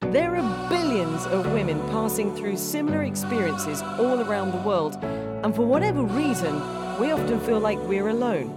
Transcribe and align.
There 0.00 0.36
are 0.36 0.68
billions 0.70 1.26
of 1.26 1.52
women 1.52 1.78
passing 1.90 2.34
through 2.34 2.56
similar 2.56 3.02
experiences 3.02 3.82
all 3.82 4.22
around 4.22 4.52
the 4.52 4.62
world, 4.66 4.96
and 5.04 5.54
for 5.54 5.66
whatever 5.66 6.02
reason, 6.02 6.54
we 6.98 7.10
often 7.10 7.38
feel 7.40 7.60
like 7.60 7.78
we're 7.80 8.08
alone. 8.08 8.54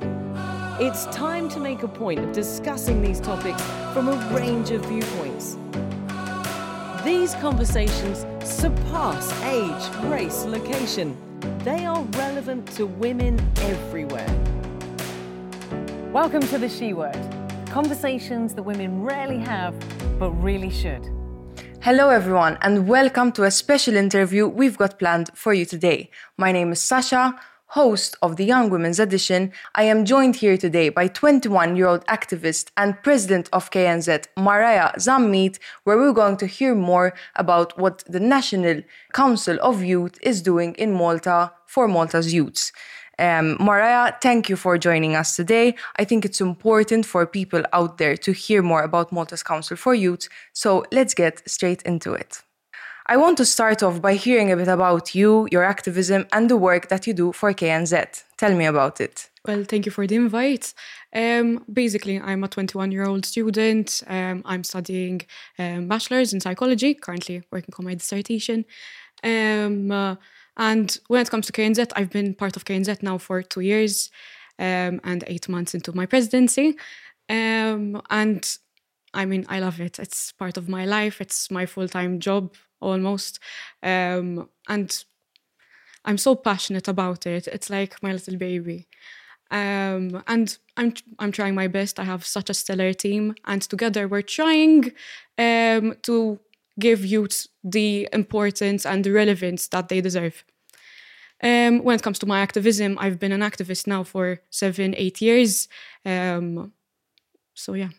It's 0.79 1.07
time 1.07 1.49
to 1.49 1.59
make 1.59 1.83
a 1.83 1.89
point 1.89 2.21
of 2.21 2.31
discussing 2.31 3.01
these 3.01 3.19
topics 3.19 3.61
from 3.91 4.07
a 4.07 4.15
range 4.33 4.71
of 4.71 4.85
viewpoints. 4.85 5.57
These 7.03 7.35
conversations 7.35 8.25
surpass 8.49 9.29
age, 9.43 10.05
race, 10.09 10.45
location. 10.45 11.17
They 11.65 11.85
are 11.85 12.01
relevant 12.13 12.71
to 12.77 12.85
women 12.85 13.37
everywhere. 13.57 14.29
Welcome 16.13 16.43
to 16.43 16.57
the 16.57 16.69
She 16.69 16.93
Word 16.93 17.19
conversations 17.65 18.53
that 18.53 18.63
women 18.63 19.03
rarely 19.03 19.37
have, 19.37 19.73
but 20.19 20.29
really 20.31 20.69
should. 20.69 21.10
Hello, 21.83 22.09
everyone, 22.09 22.59
and 22.61 22.87
welcome 22.87 23.31
to 23.31 23.43
a 23.43 23.49
special 23.49 23.95
interview 23.95 24.47
we've 24.47 24.77
got 24.77 24.99
planned 24.99 25.31
for 25.33 25.51
you 25.51 25.65
today. 25.65 26.11
My 26.37 26.51
name 26.51 26.71
is 26.73 26.79
Sasha, 26.79 27.39
host 27.69 28.15
of 28.21 28.35
the 28.35 28.45
Young 28.45 28.69
Women's 28.69 28.99
Edition. 28.99 29.51
I 29.73 29.85
am 29.85 30.05
joined 30.05 30.35
here 30.35 30.57
today 30.57 30.89
by 30.89 31.07
21 31.07 31.75
year 31.75 31.87
old 31.87 32.05
activist 32.05 32.69
and 32.77 33.01
president 33.01 33.49
of 33.51 33.71
KNZ, 33.71 34.27
Mariah 34.37 34.91
Zammit, 34.97 35.57
where 35.83 35.97
we're 35.97 36.13
going 36.13 36.37
to 36.37 36.45
hear 36.45 36.75
more 36.75 37.15
about 37.35 37.75
what 37.79 38.03
the 38.07 38.19
National 38.19 38.83
Council 39.13 39.57
of 39.63 39.83
Youth 39.83 40.19
is 40.21 40.43
doing 40.43 40.75
in 40.75 40.93
Malta 40.93 41.51
for 41.65 41.87
Malta's 41.87 42.31
youths. 42.31 42.71
Um, 43.21 43.55
Mariah, 43.59 44.13
thank 44.19 44.49
you 44.49 44.55
for 44.55 44.79
joining 44.79 45.15
us 45.15 45.35
today. 45.35 45.75
I 45.99 46.05
think 46.05 46.25
it's 46.25 46.41
important 46.41 47.05
for 47.05 47.27
people 47.27 47.61
out 47.71 47.99
there 47.99 48.17
to 48.17 48.31
hear 48.31 48.63
more 48.63 48.81
about 48.81 49.11
Malta's 49.11 49.43
Council 49.43 49.77
for 49.77 49.93
Youth, 49.93 50.27
so 50.53 50.83
let's 50.91 51.13
get 51.13 51.47
straight 51.47 51.83
into 51.83 52.13
it. 52.13 52.41
I 53.05 53.17
want 53.17 53.37
to 53.37 53.45
start 53.45 53.83
off 53.83 54.01
by 54.01 54.15
hearing 54.15 54.51
a 54.51 54.57
bit 54.57 54.67
about 54.67 55.13
you, 55.13 55.47
your 55.51 55.63
activism, 55.63 56.25
and 56.31 56.49
the 56.49 56.57
work 56.57 56.87
that 56.89 57.05
you 57.05 57.13
do 57.13 57.31
for 57.31 57.53
KNZ. 57.53 58.23
Tell 58.37 58.55
me 58.55 58.65
about 58.65 58.99
it. 58.99 59.29
Well, 59.45 59.65
thank 59.65 59.85
you 59.85 59.91
for 59.91 60.07
the 60.07 60.15
invite. 60.15 60.73
Um, 61.13 61.63
basically, 61.71 62.19
I'm 62.19 62.43
a 62.43 62.47
21 62.47 62.91
year 62.91 63.05
old 63.05 63.25
student. 63.25 64.01
Um, 64.07 64.41
I'm 64.45 64.63
studying 64.63 65.21
um, 65.59 65.87
bachelor's 65.87 66.33
in 66.33 66.39
psychology, 66.39 66.95
currently 66.95 67.43
working 67.51 67.75
on 67.77 67.85
my 67.85 67.93
dissertation. 67.93 68.65
Um, 69.23 69.91
uh, 69.91 70.15
and 70.61 70.95
when 71.07 71.21
it 71.21 71.29
comes 71.31 71.47
to 71.47 71.51
KNZ, 71.51 71.91
I've 71.95 72.11
been 72.11 72.35
part 72.35 72.55
of 72.55 72.65
KNZ 72.65 73.01
now 73.01 73.17
for 73.17 73.41
two 73.41 73.61
years 73.61 74.11
um, 74.59 75.01
and 75.03 75.23
eight 75.25 75.49
months 75.49 75.73
into 75.73 75.91
my 75.93 76.05
presidency. 76.05 76.77
Um, 77.27 77.99
and 78.11 78.47
I 79.11 79.25
mean, 79.25 79.47
I 79.49 79.59
love 79.59 79.81
it. 79.81 79.97
It's 79.97 80.31
part 80.33 80.57
of 80.57 80.69
my 80.69 80.85
life. 80.85 81.19
It's 81.19 81.49
my 81.49 81.65
full 81.65 81.87
time 81.87 82.19
job 82.19 82.53
almost. 82.79 83.39
Um, 83.81 84.49
and 84.69 85.03
I'm 86.05 86.19
so 86.19 86.35
passionate 86.35 86.87
about 86.87 87.25
it. 87.25 87.47
It's 87.47 87.71
like 87.71 88.01
my 88.03 88.11
little 88.13 88.37
baby. 88.37 88.87
Um, 89.49 90.23
and 90.27 90.55
I'm 90.77 90.93
I'm 91.17 91.31
trying 91.31 91.55
my 91.55 91.67
best. 91.69 91.99
I 91.99 92.03
have 92.03 92.23
such 92.23 92.51
a 92.51 92.53
stellar 92.53 92.93
team, 92.93 93.33
and 93.45 93.63
together 93.63 94.07
we're 94.07 94.21
trying 94.21 94.91
um, 95.39 95.95
to 96.03 96.39
give 96.87 97.05
youth 97.05 97.47
the 97.63 98.09
importance 98.11 98.85
and 98.85 99.03
the 99.03 99.11
relevance 99.11 99.67
that 99.69 99.87
they 99.89 100.01
deserve. 100.01 100.43
Um, 101.43 101.83
when 101.83 101.95
it 101.95 102.03
comes 102.03 102.19
to 102.19 102.25
my 102.25 102.39
activism, 102.41 102.97
I've 102.99 103.19
been 103.19 103.31
an 103.31 103.41
activist 103.41 103.87
now 103.87 104.03
for 104.03 104.25
seven, 104.49 104.93
eight 104.97 105.21
years. 105.21 105.67
Um, 106.05 106.73
so 107.53 107.73
yeah. 107.73 107.89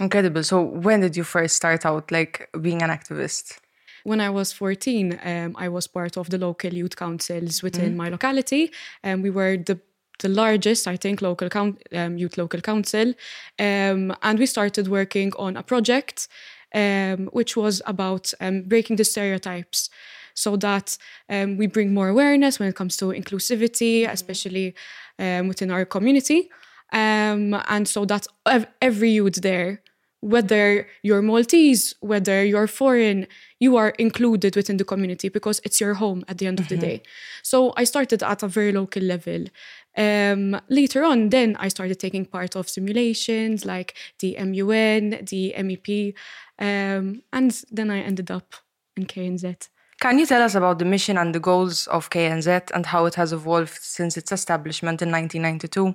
Incredible. 0.00 0.42
So 0.42 0.60
when 0.60 1.00
did 1.00 1.16
you 1.16 1.24
first 1.24 1.56
start 1.56 1.86
out 1.86 2.10
like 2.10 2.48
being 2.60 2.82
an 2.82 2.90
activist? 2.90 3.58
When 4.02 4.20
I 4.20 4.28
was 4.28 4.52
14, 4.52 5.18
um, 5.24 5.56
I 5.56 5.68
was 5.68 5.86
part 5.86 6.18
of 6.18 6.28
the 6.28 6.36
local 6.36 6.72
youth 6.74 6.96
councils 6.96 7.62
within 7.62 7.90
mm-hmm. 7.90 7.96
my 7.96 8.08
locality, 8.10 8.70
and 9.02 9.22
we 9.22 9.30
were 9.30 9.56
the 9.56 9.78
the 10.20 10.28
largest, 10.28 10.86
I 10.86 10.96
think, 10.96 11.20
local 11.22 11.48
count, 11.48 11.82
um, 11.92 12.18
youth 12.18 12.38
local 12.38 12.60
council, 12.60 13.14
um, 13.58 14.14
and 14.22 14.38
we 14.38 14.46
started 14.46 14.86
working 14.88 15.32
on 15.36 15.56
a 15.56 15.62
project 15.62 16.28
um, 16.74 17.28
which 17.32 17.56
was 17.56 17.80
about 17.86 18.34
um, 18.40 18.62
breaking 18.62 18.96
the 18.96 19.04
stereotypes 19.04 19.88
so 20.34 20.56
that 20.56 20.98
um, 21.30 21.56
we 21.56 21.66
bring 21.66 21.94
more 21.94 22.08
awareness 22.08 22.58
when 22.58 22.68
it 22.68 22.74
comes 22.74 22.96
to 22.96 23.06
inclusivity, 23.06 24.02
mm-hmm. 24.02 24.12
especially 24.12 24.74
um, 25.18 25.48
within 25.48 25.70
our 25.70 25.84
community. 25.84 26.50
Um, 26.92 27.54
and 27.68 27.88
so 27.88 28.04
that 28.04 28.26
every 28.82 29.10
youth 29.10 29.40
there, 29.42 29.80
whether 30.20 30.86
you're 31.02 31.22
Maltese, 31.22 31.94
whether 32.00 32.44
you're 32.44 32.66
foreign, 32.66 33.26
you 33.60 33.76
are 33.76 33.90
included 33.90 34.56
within 34.56 34.78
the 34.78 34.84
community 34.84 35.28
because 35.28 35.60
it's 35.64 35.80
your 35.80 35.94
home 35.94 36.24
at 36.28 36.38
the 36.38 36.46
end 36.46 36.58
mm-hmm. 36.58 36.64
of 36.64 36.68
the 36.68 36.74
mm-hmm. 36.76 36.96
day. 36.96 37.02
So 37.42 37.72
I 37.76 37.84
started 37.84 38.22
at 38.22 38.42
a 38.42 38.48
very 38.48 38.72
local 38.72 39.02
level. 39.02 39.44
Um, 39.96 40.60
later 40.68 41.04
on, 41.04 41.28
then 41.28 41.56
I 41.58 41.68
started 41.68 42.00
taking 42.00 42.26
part 42.26 42.56
of 42.56 42.68
simulations 42.68 43.64
like 43.64 43.94
the 44.18 44.36
MUN, 44.38 45.10
the 45.30 45.54
MEP, 45.56 46.14
um, 46.58 47.22
and 47.32 47.64
then 47.70 47.90
I 47.90 48.00
ended 48.00 48.30
up 48.30 48.54
in 48.96 49.06
KNZ. 49.06 49.68
Can 50.00 50.18
you 50.18 50.26
tell 50.26 50.42
us 50.42 50.54
about 50.54 50.78
the 50.78 50.84
mission 50.84 51.16
and 51.16 51.34
the 51.34 51.40
goals 51.40 51.86
of 51.86 52.10
KNZ 52.10 52.70
and 52.74 52.86
how 52.86 53.06
it 53.06 53.14
has 53.14 53.32
evolved 53.32 53.78
since 53.80 54.16
its 54.16 54.32
establishment 54.32 55.00
in 55.00 55.10
1992? 55.10 55.94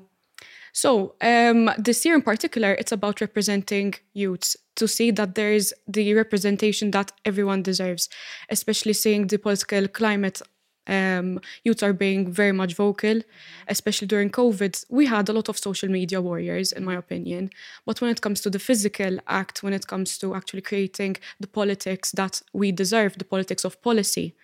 So, 0.71 1.15
um, 1.21 1.71
this 1.77 2.05
year 2.05 2.15
in 2.15 2.21
particular, 2.21 2.73
it's 2.73 2.91
about 2.91 3.21
representing 3.21 3.95
youths 4.13 4.55
to 4.75 4.87
see 4.87 5.11
that 5.11 5.35
there 5.35 5.51
is 5.51 5.73
the 5.87 6.13
representation 6.13 6.91
that 6.91 7.11
everyone 7.25 7.63
deserves, 7.63 8.07
especially 8.49 8.93
seeing 8.93 9.27
the 9.27 9.37
political 9.37 9.87
climate 9.87 10.41
um, 10.89 11.39
youths 11.63 11.83
are 11.83 11.93
being 11.93 12.31
very 12.31 12.51
much 12.51 12.73
vocal, 12.73 13.21
especially 13.67 14.07
during 14.07 14.29
COVID. 14.31 14.85
We 14.89 15.05
had 15.05 15.29
a 15.29 15.33
lot 15.33 15.47
of 15.47 15.57
social 15.57 15.89
media 15.89 16.19
warriors, 16.21 16.71
in 16.71 16.83
my 16.83 16.95
opinion. 16.95 17.51
But 17.85 18.01
when 18.01 18.09
it 18.09 18.21
comes 18.21 18.41
to 18.41 18.49
the 18.49 18.59
physical 18.59 19.19
act, 19.27 19.61
when 19.63 19.73
it 19.73 19.85
comes 19.87 20.17
to 20.17 20.35
actually 20.35 20.61
creating 20.61 21.17
the 21.39 21.47
politics 21.47 22.11
that 22.13 22.41
we 22.53 22.71
deserve, 22.71 23.17
the 23.17 23.25
politics 23.35 23.63
of 23.63 23.81
policy, 23.81 24.35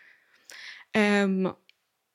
um, 0.93 1.55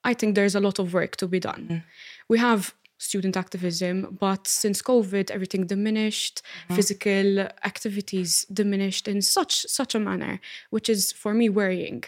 I 0.04 0.14
think 0.14 0.34
there's 0.34 0.54
a 0.54 0.60
lot 0.60 0.78
of 0.78 0.94
work 0.94 1.16
to 1.16 1.26
be 1.26 1.40
done. 1.40 1.66
Mm. 1.70 1.82
We 2.28 2.38
have 2.38 2.74
student 2.98 3.36
activism, 3.36 4.16
but 4.20 4.46
since 4.46 4.80
COVID, 4.82 5.30
everything 5.30 5.66
diminished, 5.66 6.42
mm. 6.68 6.76
physical 6.76 7.40
activities 7.64 8.46
diminished 8.52 9.08
in 9.08 9.22
such 9.22 9.66
such 9.78 9.94
a 9.94 10.00
manner, 10.00 10.40
which 10.70 10.88
is 10.88 11.12
for 11.12 11.34
me 11.34 11.48
worrying. 11.48 12.04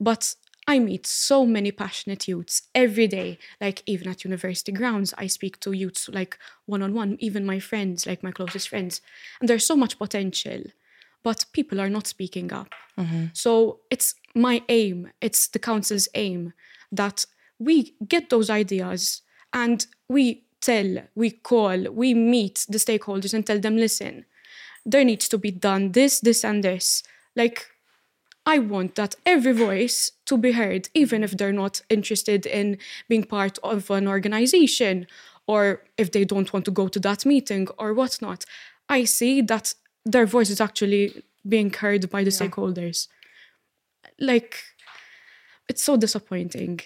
But 0.00 0.34
I 0.66 0.78
meet 0.78 1.06
so 1.06 1.44
many 1.44 1.72
passionate 1.72 2.26
youths 2.26 2.62
every 2.74 3.06
day. 3.06 3.38
Like 3.60 3.82
even 3.86 4.08
at 4.08 4.24
university 4.24 4.72
grounds, 4.72 5.12
I 5.18 5.26
speak 5.26 5.60
to 5.60 5.72
youths 5.72 6.08
like 6.08 6.38
one 6.66 6.82
on 6.82 6.94
one, 6.94 7.16
even 7.20 7.44
my 7.44 7.60
friends, 7.60 8.06
like 8.06 8.22
my 8.22 8.30
closest 8.30 8.68
friends. 8.68 9.00
And 9.40 9.48
there's 9.48 9.66
so 9.66 9.76
much 9.76 9.98
potential, 9.98 10.62
but 11.22 11.44
people 11.52 11.80
are 11.80 11.90
not 11.90 12.06
speaking 12.06 12.52
up. 12.52 12.68
Mm-hmm. 12.98 13.26
So 13.32 13.80
it's 13.90 14.14
my 14.34 14.62
aim, 14.68 15.10
it's 15.20 15.48
the 15.48 15.58
council's 15.58 16.08
aim 16.14 16.54
that 16.90 17.26
we 17.58 17.94
get 18.06 18.30
those 18.30 18.50
ideas 18.50 19.22
and 19.52 19.86
we 20.08 20.44
tell, 20.60 20.98
we 21.14 21.30
call, 21.30 21.90
we 21.90 22.14
meet 22.14 22.66
the 22.68 22.78
stakeholders 22.78 23.34
and 23.34 23.46
tell 23.46 23.58
them, 23.58 23.76
listen, 23.76 24.24
there 24.86 25.04
needs 25.04 25.28
to 25.28 25.38
be 25.38 25.50
done 25.50 25.92
this, 25.92 26.20
this, 26.20 26.44
and 26.44 26.64
this. 26.64 27.02
Like 27.36 27.66
I 28.46 28.58
want 28.58 28.94
that 28.96 29.14
every 29.24 29.52
voice 29.52 30.12
to 30.26 30.36
be 30.36 30.52
heard, 30.52 30.88
even 30.94 31.24
if 31.24 31.32
they're 31.36 31.52
not 31.52 31.80
interested 31.88 32.44
in 32.44 32.78
being 33.08 33.24
part 33.24 33.58
of 33.62 33.90
an 33.90 34.06
organization 34.06 35.06
or 35.46 35.82
if 35.96 36.12
they 36.12 36.24
don't 36.24 36.52
want 36.52 36.64
to 36.66 36.70
go 36.70 36.88
to 36.88 37.00
that 37.00 37.24
meeting 37.24 37.68
or 37.78 37.94
whatnot. 37.94 38.44
I 38.88 39.04
see 39.04 39.40
that 39.42 39.74
their 40.04 40.26
voice 40.26 40.50
is 40.50 40.60
actually 40.60 41.22
being 41.48 41.72
heard 41.72 42.10
by 42.10 42.22
the 42.22 42.30
yeah. 42.30 42.36
stakeholders. 42.36 43.08
Like, 44.18 44.62
it's 45.68 45.82
so 45.82 45.96
disappointing 45.96 46.80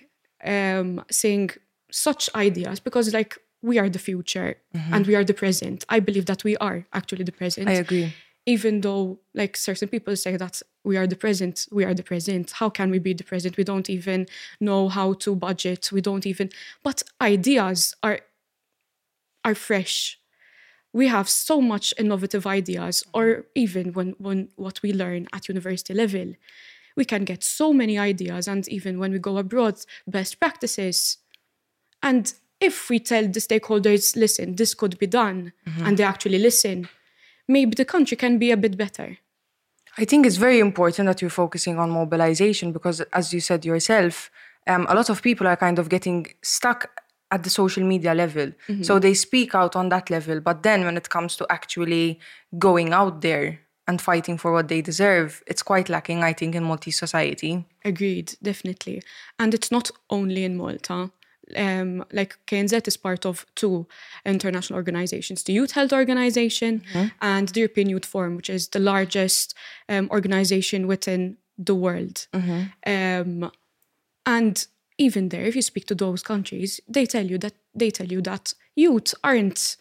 um, 0.45 1.05
seeing 1.11 1.51
such 1.91 2.31
ideas 2.35 2.79
because, 2.79 3.13
like, 3.13 3.37
we 3.63 3.79
are 3.79 3.89
the 3.89 3.99
future 3.99 4.57
mm-hmm. 4.75 4.95
and 4.95 5.07
we 5.07 5.17
are 5.17 5.25
the 5.25 5.35
present. 5.35 5.85
I 5.89 5.99
believe 5.99 6.27
that 6.27 6.45
we 6.45 6.57
are 6.59 6.87
actually 6.93 7.25
the 7.25 7.33
present. 7.33 7.69
I 7.69 7.73
agree 7.73 8.15
even 8.49 8.81
though 8.81 9.19
like 9.35 9.59
certain 9.59 9.89
people 9.89 10.17
say 10.17 10.35
that 10.35 10.63
we 10.89 10.97
are 10.97 11.07
the 11.07 11.21
present 11.25 11.55
we 11.71 11.85
are 11.85 11.95
the 11.95 12.09
present. 12.13 12.47
How 12.61 12.71
can 12.79 12.89
we 12.91 12.99
be 12.99 13.13
the 13.13 13.29
present? 13.33 13.57
We 13.57 13.65
don't 13.71 13.91
even 13.99 14.27
know 14.69 14.89
how 14.89 15.09
to 15.25 15.31
budget. 15.49 15.83
We 15.93 16.01
don't 16.09 16.27
even 16.33 16.49
but 16.83 17.03
ideas 17.21 17.79
are 18.03 18.21
are 19.45 19.55
fresh. 19.69 20.19
We 21.01 21.07
have 21.17 21.29
so 21.29 21.61
much 21.61 21.87
innovative 22.03 22.45
ideas 22.47 23.05
or 23.13 23.27
even 23.55 23.93
when, 23.93 24.09
when 24.19 24.39
what 24.57 24.77
we 24.83 24.91
learn 24.93 25.29
at 25.35 25.49
university 25.49 25.95
level. 26.03 26.29
We 26.97 27.05
can 27.05 27.25
get 27.25 27.45
so 27.45 27.67
many 27.73 27.97
ideas 27.99 28.49
and 28.49 28.67
even 28.69 28.99
when 28.99 29.13
we 29.13 29.19
go 29.19 29.37
abroad 29.37 29.77
best 30.07 30.41
practices. 30.41 31.19
And 32.03 32.33
if 32.61 32.91
we 32.91 32.99
tell 32.99 33.25
the 33.29 33.41
stakeholders 33.41 34.17
listen 34.17 34.57
this 34.57 34.75
could 34.75 34.99
be 34.99 35.07
done 35.07 35.53
and 35.65 35.97
they 35.97 36.03
mm-hmm. 36.03 36.13
actually 36.13 36.39
listen 36.39 36.89
maybe 37.47 37.75
the 37.75 37.85
country 37.85 38.17
can 38.17 38.39
be 38.39 38.51
a 38.51 38.57
bit 38.57 38.77
better 38.77 39.19
I 39.99 40.05
think 40.05 40.27
it's 40.27 40.37
very 40.37 40.61
important 40.61 41.07
that 41.07 41.21
you're 41.21 41.31
focusing 41.31 41.79
on 41.79 41.91
mobilization 41.91 42.73
because, 42.73 43.01
as 43.13 43.33
you 43.35 43.41
said 43.41 43.65
yourself, 43.65 44.31
um, 44.69 44.87
a 44.89 44.95
lot 44.95 45.11
of 45.11 45.23
people 45.23 45.47
are 45.49 45.57
kind 45.57 45.79
of 45.79 45.89
getting 45.89 46.27
stuck 46.41 46.91
at 47.31 47.43
the 47.43 47.51
social 47.51 47.85
media 47.85 48.15
level. 48.15 48.53
So 48.83 48.99
they 48.99 49.15
speak 49.15 49.55
out 49.55 49.77
on 49.77 49.89
that 49.91 50.09
level. 50.09 50.41
But 50.41 50.63
then 50.63 50.85
when 50.85 50.97
it 50.97 51.09
comes 51.11 51.37
to 51.37 51.47
actually 51.51 52.21
going 52.59 52.93
out 52.93 53.21
there 53.21 53.61
and 53.87 54.01
fighting 54.01 54.39
for 54.39 54.53
what 54.53 54.69
they 54.69 54.81
deserve, 54.83 55.43
it's 55.47 55.63
quite 55.63 55.89
lacking, 55.89 56.23
I 56.23 56.33
think, 56.33 56.55
in 56.55 56.65
Maltese 56.65 56.99
society. 56.99 57.67
Agreed, 57.85 58.35
definitely. 58.43 59.03
And 59.39 59.53
it's 59.53 59.71
not 59.71 59.91
only 60.11 60.45
in 60.45 60.57
Malta. 60.57 61.11
Um, 61.57 62.05
like 62.13 62.39
KNZ 62.47 62.87
is 62.87 62.97
part 62.97 63.25
of 63.25 63.47
two 63.55 63.87
international 64.25 64.77
organizations 64.77 65.43
the 65.45 65.53
Youth 65.53 65.73
Health 65.73 65.93
Organization 65.93 66.83
and 67.23 67.49
the 67.49 67.61
European 67.61 67.89
Youth 67.89 68.05
Forum, 68.05 68.37
which 68.37 68.51
is 68.51 68.69
the 68.69 68.79
largest 68.81 69.55
um, 69.89 70.09
organization 70.11 70.87
within 70.87 71.39
the 71.57 71.75
world. 71.75 72.27
Um, 72.87 73.51
and 74.27 74.67
even 74.99 75.29
there, 75.29 75.45
if 75.45 75.57
you 75.57 75.63
speak 75.63 75.87
to 75.87 75.95
those 75.95 76.23
countries, 76.23 76.81
they 76.89 77.07
tell 77.07 77.27
you 77.27 77.39
that 77.39 77.55
they 77.75 77.91
tell 77.91 78.07
you 78.07 78.21
that 78.23 78.53
youth 78.77 79.15
aren't 79.23 79.77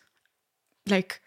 like 0.88 1.22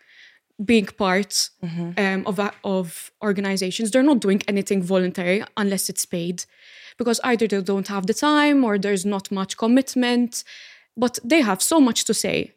being 0.64 0.86
part 0.86 1.50
um, 1.62 2.24
of 2.26 2.38
of 2.64 3.10
organizations. 3.22 3.90
They're 3.90 4.02
not 4.02 4.20
doing 4.20 4.42
anything 4.48 4.82
voluntary 4.82 5.42
unless 5.56 5.88
it's 5.88 6.04
paid, 6.04 6.44
because 6.98 7.20
either 7.24 7.46
they 7.46 7.62
don't 7.62 7.88
have 7.88 8.06
the 8.06 8.14
time 8.14 8.64
or 8.64 8.78
there's 8.78 9.04
not 9.04 9.30
much 9.30 9.56
commitment. 9.56 10.44
But 10.96 11.18
they 11.24 11.40
have 11.40 11.62
so 11.62 11.80
much 11.80 12.04
to 12.04 12.14
say, 12.14 12.52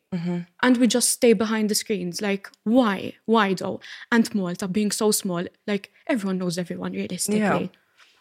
and 0.61 0.77
we 0.77 0.87
just 0.87 1.09
stay 1.09 1.33
behind 1.33 1.69
the 1.69 1.75
screens. 1.75 2.21
Like, 2.21 2.49
why? 2.63 3.13
Why 3.25 3.53
though? 3.53 3.79
And 4.11 4.33
Malta 4.35 4.67
being 4.67 4.91
so 4.91 5.11
small, 5.11 5.45
like 5.65 5.91
everyone 6.07 6.39
knows 6.39 6.57
everyone 6.57 6.91
realistically. 6.93 7.39
Yeah. 7.39 7.67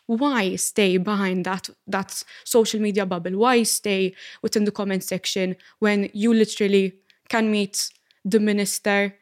Why 0.06 0.56
stay 0.56 0.98
behind 0.98 1.44
that 1.46 1.70
that 1.86 2.22
social 2.44 2.80
media 2.80 3.06
bubble? 3.06 3.36
Why 3.38 3.64
stay 3.64 4.14
within 4.42 4.64
the 4.64 4.70
comment 4.70 5.02
section 5.02 5.56
when 5.78 6.10
you 6.12 6.34
literally 6.34 6.92
can 7.28 7.50
meet 7.50 7.90
the 8.24 8.38
minister 8.38 9.16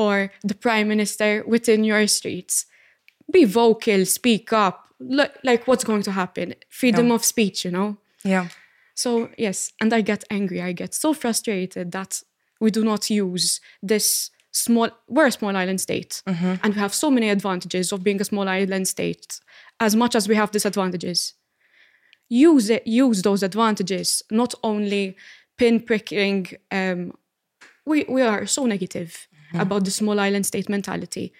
or 0.00 0.32
the 0.42 0.54
prime 0.54 0.88
minister 0.88 1.44
within 1.46 1.84
your 1.84 2.06
streets? 2.06 2.66
Be 3.30 3.44
vocal, 3.44 4.06
speak 4.06 4.52
up. 4.52 4.76
Like, 4.98 5.34
like 5.44 5.66
what's 5.66 5.84
going 5.84 6.02
to 6.02 6.12
happen? 6.12 6.54
Freedom 6.68 7.10
of 7.12 7.24
speech, 7.24 7.64
you 7.64 7.70
know? 7.70 7.96
Yeah. 8.24 8.48
So, 8.94 9.30
yes, 9.38 9.72
and 9.80 9.92
I 9.92 10.00
get 10.02 10.24
angry. 10.30 10.60
I 10.60 10.72
get 10.72 10.94
so 10.94 11.14
frustrated 11.14 11.92
that 11.92 12.22
we 12.60 12.70
do 12.70 12.84
not 12.84 13.10
use 13.10 13.60
this 13.82 14.30
small, 14.52 14.90
we're 15.08 15.26
a 15.26 15.32
small 15.32 15.56
island 15.56 15.80
state, 15.80 16.22
and 16.62 16.74
we 16.74 16.80
have 16.80 16.92
so 16.94 17.10
many 17.10 17.30
advantages 17.30 17.92
of 17.92 18.02
being 18.02 18.20
a 18.20 18.24
small 18.24 18.48
island 18.48 18.88
state 18.88 19.40
as 19.78 19.94
much 19.96 20.14
as 20.14 20.28
we 20.28 20.34
have 20.34 20.50
disadvantages. 20.50 21.34
Use 22.28 22.70
it, 22.70 22.86
use 22.86 23.22
those 23.22 23.42
advantages, 23.42 24.22
not 24.30 24.54
only 24.62 25.16
pinpricking. 25.58 26.54
Um, 26.70 27.12
we, 27.86 28.04
we 28.08 28.22
are 28.22 28.46
so 28.46 28.66
negative 28.66 29.28
Mm-hmm. 29.50 29.60
about 29.60 29.84
the 29.84 29.90
small 29.90 30.20
island 30.20 30.46
state 30.46 30.68
mentality 30.68 31.32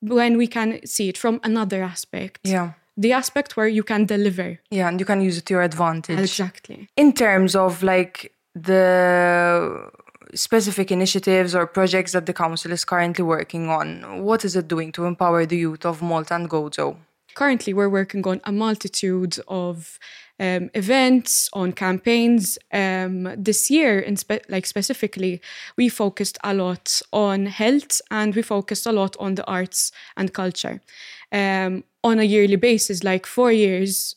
when 0.00 0.36
we 0.36 0.48
can 0.48 0.84
see 0.84 1.08
it 1.08 1.16
from 1.16 1.38
another 1.44 1.84
aspect. 1.84 2.40
Yeah. 2.42 2.72
The 2.96 3.12
aspect 3.12 3.56
where 3.56 3.68
you 3.68 3.84
can 3.84 4.04
deliver. 4.04 4.58
Yeah. 4.70 4.88
And 4.88 4.98
you 4.98 5.06
can 5.06 5.20
use 5.20 5.38
it 5.38 5.46
to 5.46 5.54
your 5.54 5.62
advantage. 5.62 6.18
Exactly. 6.18 6.88
in 6.96 7.12
terms 7.12 7.54
of 7.54 7.82
like 7.84 8.34
the 8.54 9.90
specific 10.34 10.90
initiatives 10.90 11.54
or 11.54 11.66
projects 11.68 12.12
that 12.12 12.26
the 12.26 12.32
council 12.32 12.72
is 12.72 12.84
currently 12.84 13.22
working 13.22 13.68
on, 13.68 14.22
what 14.24 14.44
is 14.44 14.56
it 14.56 14.66
doing 14.66 14.90
to 14.92 15.04
empower 15.04 15.46
the 15.46 15.56
youth 15.56 15.86
of 15.86 16.02
Malta 16.02 16.34
and 16.34 16.50
Gozo? 16.50 16.96
currently 17.34 17.72
we're 17.72 17.88
working 17.88 18.26
on 18.26 18.40
a 18.44 18.52
multitude 18.52 19.38
of 19.48 19.98
um, 20.42 20.70
events 20.74 21.48
on 21.52 21.72
campaigns. 21.72 22.58
Um, 22.72 23.28
this 23.44 23.70
year 23.70 24.00
in 24.00 24.16
spe- 24.16 24.48
like 24.48 24.66
specifically 24.66 25.40
we 25.76 25.88
focused 25.88 26.38
a 26.42 26.52
lot 26.54 27.02
on 27.12 27.46
health 27.46 28.00
and 28.10 28.34
we 28.34 28.42
focused 28.42 28.86
a 28.86 28.92
lot 28.92 29.16
on 29.18 29.34
the 29.34 29.44
arts 29.46 29.92
and 30.16 30.32
culture. 30.32 30.80
Um, 31.30 31.84
on 32.02 32.18
a 32.18 32.24
yearly 32.24 32.56
basis 32.56 33.02
like 33.04 33.26
four 33.26 33.52
years 33.52 34.16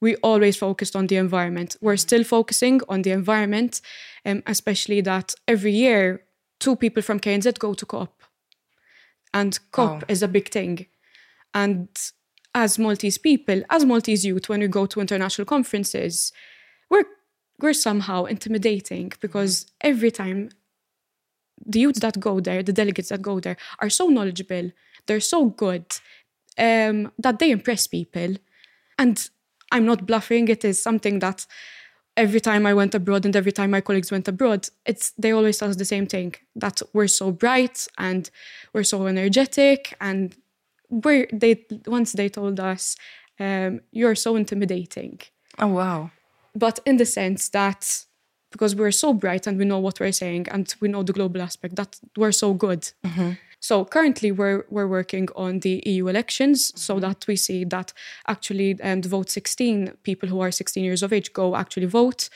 we 0.00 0.16
always 0.16 0.56
focused 0.56 0.94
on 0.96 1.06
the 1.06 1.16
environment. 1.16 1.76
We're 1.80 1.96
still 1.96 2.24
focusing 2.24 2.80
on 2.88 3.02
the 3.02 3.12
environment 3.12 3.80
um, 4.26 4.42
especially 4.46 5.00
that 5.02 5.34
every 5.46 5.72
year 5.72 6.22
two 6.58 6.76
people 6.76 7.02
from 7.02 7.20
knz 7.20 7.58
go 7.58 7.74
to 7.74 7.86
cop 7.86 8.22
and 9.32 9.58
cop 9.70 9.90
Wow. 9.92 10.00
is 10.08 10.22
a 10.22 10.28
big 10.28 10.48
thing. 10.50 10.86
And 11.54 11.88
as 12.56 12.78
Maltese 12.78 13.18
people, 13.18 13.62
as 13.68 13.84
Maltese 13.84 14.24
youth, 14.24 14.48
when 14.48 14.60
we 14.60 14.66
go 14.66 14.86
to 14.86 15.00
international 15.00 15.44
conferences, 15.44 16.32
we're 16.90 17.04
we're 17.60 17.74
somehow 17.74 18.24
intimidating 18.24 19.12
because 19.20 19.66
every 19.82 20.10
time 20.10 20.48
the 21.64 21.80
youths 21.80 22.00
that 22.00 22.18
go 22.18 22.40
there, 22.40 22.62
the 22.62 22.72
delegates 22.72 23.10
that 23.10 23.22
go 23.22 23.40
there, 23.40 23.58
are 23.80 23.90
so 23.90 24.08
knowledgeable, 24.08 24.70
they're 25.06 25.20
so 25.20 25.46
good, 25.46 25.86
um, 26.58 27.12
that 27.18 27.38
they 27.38 27.50
impress 27.50 27.86
people. 27.86 28.36
And 28.98 29.28
I'm 29.70 29.86
not 29.86 30.06
bluffing, 30.06 30.48
it 30.48 30.64
is 30.64 30.82
something 30.82 31.18
that 31.20 31.46
every 32.16 32.40
time 32.40 32.64
I 32.66 32.72
went 32.72 32.94
abroad 32.94 33.26
and 33.26 33.36
every 33.36 33.52
time 33.52 33.70
my 33.70 33.82
colleagues 33.82 34.10
went 34.10 34.28
abroad, 34.28 34.68
it's 34.86 35.12
they 35.18 35.32
always 35.32 35.58
tell 35.58 35.68
us 35.68 35.76
the 35.76 35.84
same 35.84 36.06
thing 36.06 36.34
that 36.54 36.80
we're 36.94 37.08
so 37.08 37.32
bright 37.32 37.86
and 37.98 38.30
we're 38.72 38.84
so 38.84 39.06
energetic 39.06 39.94
and 40.00 40.34
we're 40.90 41.26
they 41.32 41.64
once 41.86 42.12
they 42.12 42.28
told 42.28 42.60
us 42.60 42.96
um, 43.40 43.80
you're 43.92 44.14
so 44.14 44.36
intimidating. 44.36 45.20
Oh, 45.58 45.68
wow. 45.68 46.10
but 46.54 46.80
in 46.86 46.96
the 46.96 47.06
sense 47.06 47.48
that 47.50 48.04
because 48.52 48.74
we're 48.74 48.92
so 48.92 49.12
bright 49.12 49.46
and 49.46 49.58
we 49.58 49.64
know 49.64 49.78
what 49.78 50.00
we're 50.00 50.12
saying 50.12 50.46
and 50.50 50.74
we 50.80 50.88
know 50.88 51.02
the 51.02 51.12
global 51.12 51.42
aspect 51.42 51.76
that 51.76 51.98
we're 52.16 52.32
so 52.32 52.54
good 52.54 52.90
so 53.60 53.84
currently 53.84 54.30
we're 54.32 54.64
we're 54.70 54.86
working 54.86 55.28
on 55.34 55.60
the 55.60 55.82
EU 55.86 56.08
elections 56.08 56.72
so 56.80 57.00
that 57.00 57.26
we 57.26 57.36
see 57.36 57.64
that 57.64 57.92
actually 58.26 58.80
um, 58.82 59.00
the 59.00 59.08
vote 59.08 59.30
16 59.30 59.92
people 60.02 60.28
who 60.28 60.40
are 60.40 60.50
16 60.52 60.84
years 60.84 61.02
of 61.02 61.12
age 61.12 61.32
go 61.32 61.56
actually 61.56 61.86
vote. 61.86 62.28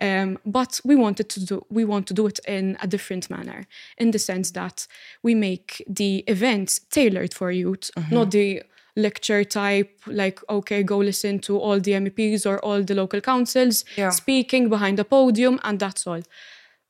Um, 0.00 0.38
but 0.46 0.80
we 0.84 0.94
wanted 0.96 1.28
to 1.30 1.44
do 1.44 1.66
we 1.70 1.84
want 1.84 2.06
to 2.06 2.14
do 2.14 2.26
it 2.26 2.38
in 2.46 2.76
a 2.82 2.86
different 2.86 3.28
manner 3.30 3.66
in 3.98 4.10
the 4.12 4.18
sense 4.18 4.52
that 4.52 4.86
we 5.22 5.34
make 5.34 5.82
the 5.88 6.24
events 6.28 6.80
tailored 6.90 7.34
for 7.34 7.50
youth 7.50 7.90
not 8.10 8.30
the 8.30 8.62
lecture 8.96 9.44
type 9.44 9.90
like 10.06 10.40
okay 10.48 10.82
go 10.82 10.98
listen 10.98 11.38
to 11.38 11.58
all 11.58 11.78
the 11.80 11.92
meps 11.92 12.44
or 12.46 12.58
all 12.64 12.82
the 12.82 12.94
local 12.94 13.20
councils 13.20 13.84
Yeah. 13.96 14.10
speaking 14.10 14.68
behind 14.68 14.98
a 14.98 15.04
podium 15.04 15.58
and 15.62 15.78
that's 15.78 16.06
all 16.06 16.20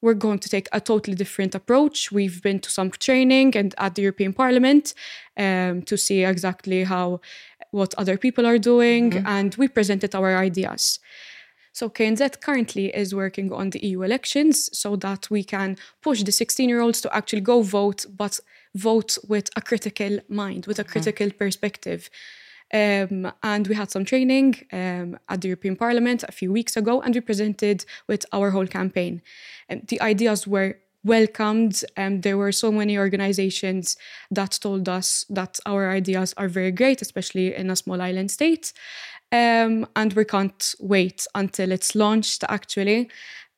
we're 0.03 0.15
going 0.15 0.39
to 0.39 0.49
take 0.49 0.69
a 0.73 0.81
totally 0.81 1.17
different 1.17 1.55
approach. 1.55 2.11
We've 2.11 2.43
been 2.43 2.61
to 2.61 2.71
some 2.71 2.91
training 2.91 3.57
and 3.57 3.75
at 3.79 3.95
the 3.95 4.03
european 4.03 4.33
parliament 4.33 4.95
um, 5.37 5.83
to 5.83 5.97
see 5.97 6.25
exactly 6.25 6.85
how 6.85 7.21
what 7.71 7.95
other 7.97 8.17
people 8.17 8.47
are 8.47 8.59
doing 8.59 9.25
and 9.27 9.55
we 9.57 9.69
presented 9.69 10.15
our 10.15 10.37
ideas. 10.37 10.99
So 11.73 11.89
KNZ 11.89 12.41
currently 12.41 12.87
is 12.89 13.15
working 13.15 13.53
on 13.53 13.71
the 13.71 13.79
EU 13.87 14.03
elections 14.03 14.77
so 14.77 14.97
that 14.97 15.31
we 15.31 15.45
can 15.45 15.77
push 16.03 16.23
the 16.23 16.33
16 16.33 16.69
year 16.69 16.81
olds 16.81 17.01
to 17.03 17.17
actually 17.17 17.43
go 17.43 17.63
vote, 17.63 18.07
but 18.17 18.41
vote 18.75 19.19
with 19.29 19.51
a 19.57 19.61
critical 19.61 20.19
mind, 20.29 20.67
with 20.67 20.79
a 20.79 20.85
critical 20.85 21.31
perspective. 21.31 22.11
Um, 22.73 23.33
and 23.43 23.67
we 23.67 23.75
had 23.75 23.91
some 23.91 24.05
training 24.05 24.55
um, 24.73 25.19
at 25.29 25.41
the 25.41 25.49
European 25.49 25.77
Parliament 25.77 26.23
a 26.23 26.33
few 26.33 26.53
weeks 26.53 26.77
ago, 26.77 27.01
and 27.01 27.15
we 27.15 27.21
presented 27.21 27.85
with 28.07 28.25
our 28.33 28.51
whole 28.51 28.67
campaign. 28.67 29.23
And 29.69 29.87
the 29.89 30.01
ideas 30.01 30.47
were 30.47 30.79
welcomed. 31.05 31.85
And 31.97 32.23
there 32.23 32.37
were 32.37 32.53
so 32.53 32.71
many 32.71 32.99
organizations 32.99 33.97
that 34.31 34.59
told 34.61 34.89
us 34.89 35.25
that 35.31 35.59
our 35.67 35.91
ideas 35.91 36.35
are 36.37 36.49
very 36.49 36.71
great, 36.71 37.03
especially 37.03 37.55
in 37.55 37.71
a 37.71 37.77
small 37.77 38.01
island 38.01 38.31
state. 38.31 38.73
Um, 39.33 39.87
and 39.95 40.13
we 40.13 40.25
can't 40.25 40.75
wait 40.81 41.27
until 41.35 41.73
it's 41.73 41.95
launched, 41.95 42.45
actually. 42.49 43.09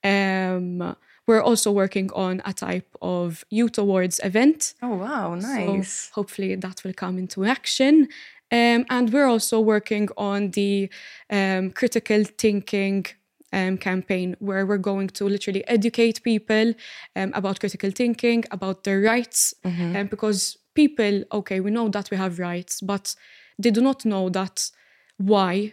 Um, 0.04 0.96
we're 1.26 1.40
also 1.42 1.70
working 1.70 2.10
on 2.12 2.42
a 2.44 2.52
type 2.52 2.94
of 3.00 3.44
youth 3.48 3.78
awards 3.78 4.20
event. 4.24 4.74
Oh, 4.82 4.96
wow. 4.96 5.38
So 5.38 5.48
Nice. 5.48 6.10
hopefully 6.12 6.56
that 6.56 6.82
will 6.84 6.92
come 6.92 7.16
into 7.18 7.44
action. 7.44 8.08
Um, 8.52 8.84
and 8.90 9.12
we're 9.12 9.26
also 9.26 9.58
working 9.60 10.08
on 10.16 10.50
the 10.50 10.90
um, 11.30 11.70
critical 11.70 12.22
thinking 12.24 13.06
um, 13.52 13.78
campaign 13.78 14.36
where 14.38 14.64
we're 14.66 14.78
going 14.92 15.08
to 15.08 15.24
literally 15.24 15.66
educate 15.66 16.22
people 16.22 16.74
um, 17.16 17.32
about 17.34 17.60
critical 17.60 17.90
thinking, 17.90 18.44
about 18.50 18.84
their 18.84 19.00
rights. 19.00 19.54
Um, 19.96 20.06
because 20.08 20.58
people, 20.74 21.24
okay, 21.32 21.60
we 21.60 21.70
know 21.70 21.88
that 21.88 22.10
we 22.10 22.16
have 22.16 22.38
rights, 22.38 22.80
but 22.80 23.14
they 23.58 23.70
do 23.70 23.80
not 23.80 24.04
know 24.04 24.28
that 24.30 24.70
why 25.16 25.72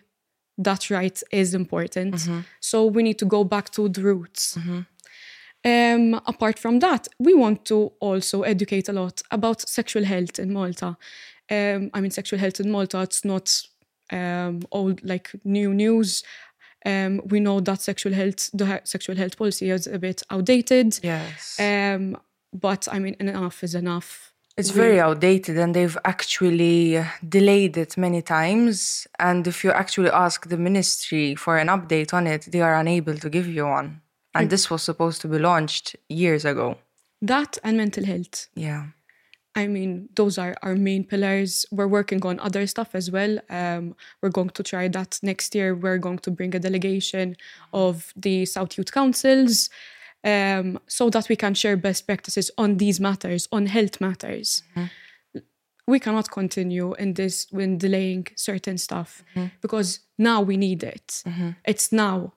that 0.57 0.89
right 0.89 1.21
is 1.31 1.53
important. 1.53 2.15
So 2.59 2.86
we 2.86 3.01
need 3.03 3.17
to 3.19 3.25
go 3.25 3.43
back 3.45 3.69
to 3.71 3.88
the 3.89 4.01
roots. 4.01 4.57
Um, 5.65 6.13
apart 6.25 6.57
from 6.59 6.79
that, 6.79 7.07
we 7.17 7.33
want 7.33 7.65
to 7.65 7.91
also 8.00 8.43
educate 8.43 8.88
a 8.89 8.93
lot 8.93 9.21
about 9.31 9.67
sexual 9.67 10.03
health 10.05 10.39
in 10.39 10.53
Malta. 10.53 10.98
Um, 11.50 11.89
I 11.94 12.01
mean, 12.01 12.12
sexual 12.12 12.39
health 12.39 12.60
in 12.60 12.72
Malta, 12.72 13.01
it's 13.01 13.25
not 13.25 13.62
um, 14.12 14.62
old, 14.72 15.03
like 15.03 15.32
new 15.44 15.74
news. 15.74 16.24
Um, 16.86 17.22
we 17.25 17.39
know 17.39 17.60
that 17.60 17.82
sexual 17.82 18.13
health, 18.13 18.50
the 18.53 18.82
sexual 18.84 19.15
health 19.15 19.38
policy 19.38 19.70
is 19.70 19.88
a 19.88 20.00
bit 20.00 20.24
outdated. 20.29 21.00
Yes. 21.03 21.60
Um, 21.60 22.18
but 22.53 22.88
I 22.91 23.00
mean, 23.00 23.15
enough 23.20 23.63
is 23.63 23.75
enough. 23.75 24.34
It's 24.58 24.72
very 24.72 25.00
outdated 25.00 25.58
and 25.58 25.74
they've 25.74 25.98
actually 26.03 27.01
delayed 27.27 27.77
it 27.77 27.96
many 27.96 28.22
times. 28.22 29.08
And 29.18 29.48
if 29.48 29.63
you 29.63 29.72
actually 29.72 30.10
ask 30.10 30.50
the 30.50 30.58
ministry 30.58 31.36
for 31.36 31.58
an 31.58 31.68
update 31.68 32.13
on 32.13 32.27
it, 32.27 32.48
they 32.51 32.60
are 32.60 32.75
unable 32.75 33.15
to 33.15 33.29
give 33.29 33.48
you 33.48 33.65
one. 33.65 34.01
And 34.36 34.50
this 34.50 34.70
was 34.70 34.84
supposed 34.84 35.22
to 35.22 35.27
be 35.27 35.39
launched 35.39 35.96
years 36.10 36.46
ago. 36.46 36.77
that 37.22 37.58
and 37.63 37.77
mental 37.77 38.06
health. 38.06 38.48
Yeah. 38.56 38.88
I 39.60 39.68
mean, 39.68 40.10
those 40.16 40.38
are 40.38 40.56
our 40.63 40.75
main 40.75 41.04
pillars. 41.04 41.66
We're 41.72 41.88
working 42.00 42.25
on 42.25 42.39
other 42.39 42.66
stuff 42.68 42.96
as 42.96 43.12
well. 43.12 43.34
Um, 43.50 43.96
we're 44.22 44.30
going 44.39 44.51
to 44.51 44.63
try 44.63 44.88
that 44.88 45.20
next 45.22 45.54
year. 45.56 45.75
We're 45.75 45.98
going 46.08 46.20
to 46.20 46.32
bring 46.32 46.56
a 46.56 46.60
delegation 46.60 47.36
of 47.74 48.13
the 48.16 48.46
South 48.46 48.78
Youth 48.78 48.92
Councils 48.92 49.70
um, 50.24 50.80
so 50.88 51.10
that 51.10 51.28
we 51.30 51.36
can 51.36 51.54
share 51.54 51.78
best 51.78 52.08
practices 52.08 52.51
on 52.58 52.78
these 52.78 53.00
matters, 53.00 53.48
on 53.51 53.66
health 53.68 54.00
matters. 54.00 54.63
We 55.88 56.00
cannot 56.00 56.30
continue 56.32 56.94
in 57.04 57.16
this 57.16 57.48
when 57.51 57.78
delaying 57.80 58.28
certain 58.36 58.78
stuff 58.78 59.24
because 59.62 60.00
now 60.18 60.39
we 60.42 60.56
need 60.56 60.84
it. 60.84 61.24
It's 61.66 61.92
now. 61.92 62.34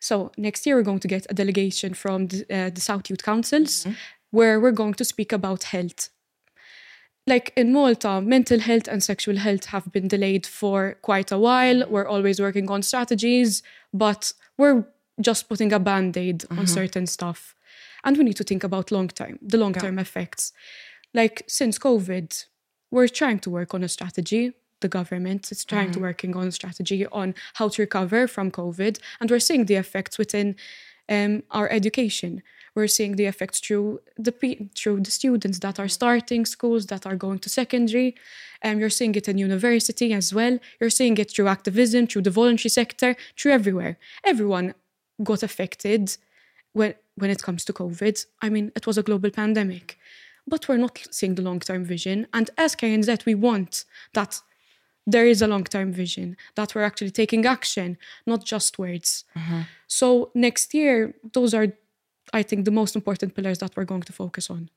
So 0.00 0.30
next 0.36 0.66
year 0.66 0.76
we're 0.76 0.82
going 0.90 1.00
to 1.00 1.08
get 1.08 1.26
a 1.30 1.34
delegation 1.34 1.94
from 1.94 2.28
the, 2.28 2.44
uh, 2.50 2.70
the 2.70 2.80
South 2.80 3.08
Youth 3.10 3.22
Councils 3.22 3.86
where 4.30 4.60
we're 4.60 4.78
going 4.82 4.94
to 4.94 5.04
speak 5.04 5.32
about 5.32 5.64
health 5.64 6.10
like 7.26 7.52
in 7.56 7.72
Malta, 7.72 8.20
mental 8.20 8.58
health 8.58 8.88
and 8.88 9.02
sexual 9.02 9.36
health 9.36 9.66
have 9.66 9.92
been 9.92 10.08
delayed 10.08 10.46
for 10.46 10.96
quite 11.02 11.30
a 11.30 11.38
while. 11.38 11.88
We're 11.88 12.06
always 12.06 12.40
working 12.40 12.70
on 12.70 12.82
strategies, 12.82 13.62
but 13.92 14.32
we're 14.56 14.84
just 15.20 15.48
putting 15.48 15.72
a 15.72 15.78
band 15.78 16.16
aid 16.16 16.44
on 16.50 16.66
certain 16.66 17.06
stuff. 17.06 17.54
And 18.04 18.16
we 18.16 18.24
need 18.24 18.36
to 18.36 18.44
think 18.44 18.64
about 18.64 18.90
long 18.90 19.08
term, 19.08 19.38
the 19.42 19.58
long 19.58 19.74
term 19.74 19.98
effects. 19.98 20.52
Like 21.12 21.42
since 21.46 21.78
COVID, 21.78 22.44
we're 22.90 23.08
trying 23.08 23.38
to 23.40 23.50
work 23.50 23.74
on 23.74 23.84
a 23.84 23.88
strategy. 23.88 24.52
The 24.80 24.88
government 24.88 25.52
is 25.52 25.64
trying 25.64 25.90
to 25.92 26.00
working 26.00 26.34
on 26.34 26.48
a 26.48 26.52
strategy 26.52 27.06
on 27.06 27.34
how 27.54 27.68
to 27.68 27.82
recover 27.82 28.26
from 28.26 28.50
COVID, 28.50 28.98
and 29.20 29.30
we're 29.30 29.38
seeing 29.38 29.66
the 29.66 29.74
effects 29.74 30.16
within 30.16 30.56
um, 31.08 31.42
our 31.50 31.68
education. 31.68 32.42
We're 32.74 32.86
seeing 32.86 33.16
the 33.16 33.26
effects 33.26 33.60
through 33.60 34.00
the 34.16 34.32
through 34.74 35.00
the 35.00 35.10
students 35.10 35.58
that 35.60 35.78
are 35.78 35.88
starting 35.88 36.46
schools, 36.46 36.86
that 36.86 37.06
are 37.06 37.16
going 37.16 37.38
to 37.40 37.48
secondary. 37.48 38.14
Um, 38.62 38.78
you're 38.78 38.90
seeing 38.90 39.14
it 39.14 39.28
in 39.28 39.38
university 39.38 40.12
as 40.12 40.34
well. 40.34 40.58
You're 40.78 40.90
seeing 40.90 41.16
it 41.18 41.30
through 41.30 41.48
activism, 41.48 42.06
through 42.06 42.22
the 42.22 42.30
voluntary 42.30 42.70
sector, 42.70 43.16
through 43.36 43.52
everywhere. 43.52 43.98
Everyone 44.24 44.74
got 45.22 45.42
affected 45.42 46.16
when 46.72 46.94
when 47.16 47.30
it 47.30 47.42
comes 47.42 47.64
to 47.66 47.72
COVID. 47.72 48.26
I 48.42 48.48
mean, 48.48 48.72
it 48.76 48.86
was 48.86 48.98
a 48.98 49.02
global 49.02 49.30
pandemic, 49.30 49.98
but 50.46 50.68
we're 50.68 50.76
not 50.76 50.98
seeing 51.10 51.34
the 51.34 51.42
long 51.42 51.60
term 51.60 51.84
vision. 51.84 52.26
And 52.32 52.50
as 52.56 52.76
KNZ, 52.76 53.24
we 53.26 53.34
want 53.34 53.84
that 54.14 54.40
there 55.06 55.26
is 55.26 55.42
a 55.42 55.46
long 55.46 55.64
term 55.64 55.92
vision, 55.92 56.36
that 56.54 56.74
we're 56.74 56.82
actually 56.82 57.10
taking 57.10 57.46
action, 57.46 57.98
not 58.26 58.44
just 58.44 58.78
words. 58.78 59.24
So 59.86 60.30
next 60.34 60.74
year, 60.74 61.14
those 61.32 61.54
are, 61.54 61.68
I 62.32 62.42
think, 62.42 62.64
the 62.64 62.70
most 62.70 62.96
important 62.96 63.34
pillars 63.34 63.58
that 63.58 63.76
we're 63.76 63.84
going 63.84 64.02
to 64.02 64.12
focus 64.12 64.50
on. 64.50 64.70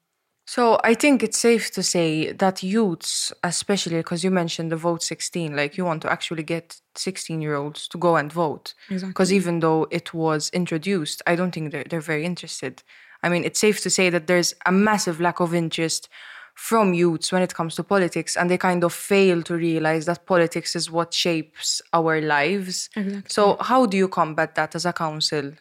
So 0.46 0.78
I 0.84 0.94
think 0.94 1.24
it's 1.24 1.38
safe 1.38 1.72
to 1.72 1.84
say 1.84 2.34
that 2.34 2.64
youths, 2.64 3.32
especially 3.44 3.96
because 3.98 4.24
you 4.26 4.32
mentioned 4.32 4.72
the 4.72 4.76
vote 4.76 5.02
16, 5.02 5.56
like 5.56 5.78
you 5.78 5.86
want 5.86 6.02
to 6.02 6.12
actually 6.12 6.44
get 6.44 6.82
16 6.96 7.42
year 7.42 7.56
olds 7.56 7.88
to 7.90 7.98
go 7.98 8.18
and 8.18 8.32
vote. 8.32 8.74
Exactly. 8.90 9.10
Because 9.10 9.32
even 9.32 9.60
though 9.62 9.88
it 9.90 10.14
was 10.14 10.50
introduced, 10.50 11.22
I 11.26 11.36
don't 11.36 11.54
think 11.54 11.72
they're, 11.72 11.86
they're 11.86 12.02
very 12.02 12.26
interested. 12.26 12.84
I 13.24 13.30
mean, 13.30 13.46
it's 13.46 13.60
safe 13.60 13.82
to 13.84 13.90
say 13.90 14.10
that 14.10 14.28
there's 14.28 14.54
a 14.66 14.72
massive 14.72 15.22
lack 15.22 15.40
of 15.40 15.54
interest 15.54 16.10
from 16.56 16.94
youths 16.94 17.32
when 17.32 17.42
it 17.42 17.54
comes 17.54 17.76
to 17.76 17.84
politics, 17.84 18.38
and 18.38 18.50
they 18.50 18.58
kind 18.58 18.84
of 18.84 18.94
fail 18.94 19.42
to 19.44 19.56
realize 19.56 20.06
that 20.06 20.26
politics 20.26 20.76
is 20.76 20.92
what 20.92 21.14
shapes 21.14 21.82
our 21.94 22.22
lives. 22.22 22.90
Exactly. 22.96 23.24
So, 23.28 23.58
how 23.60 23.86
do 23.88 23.98
you 23.98 24.08
combat 24.08 24.54
that 24.56 24.76
as 24.76 24.86
a 24.86 24.94
council? 24.94 25.54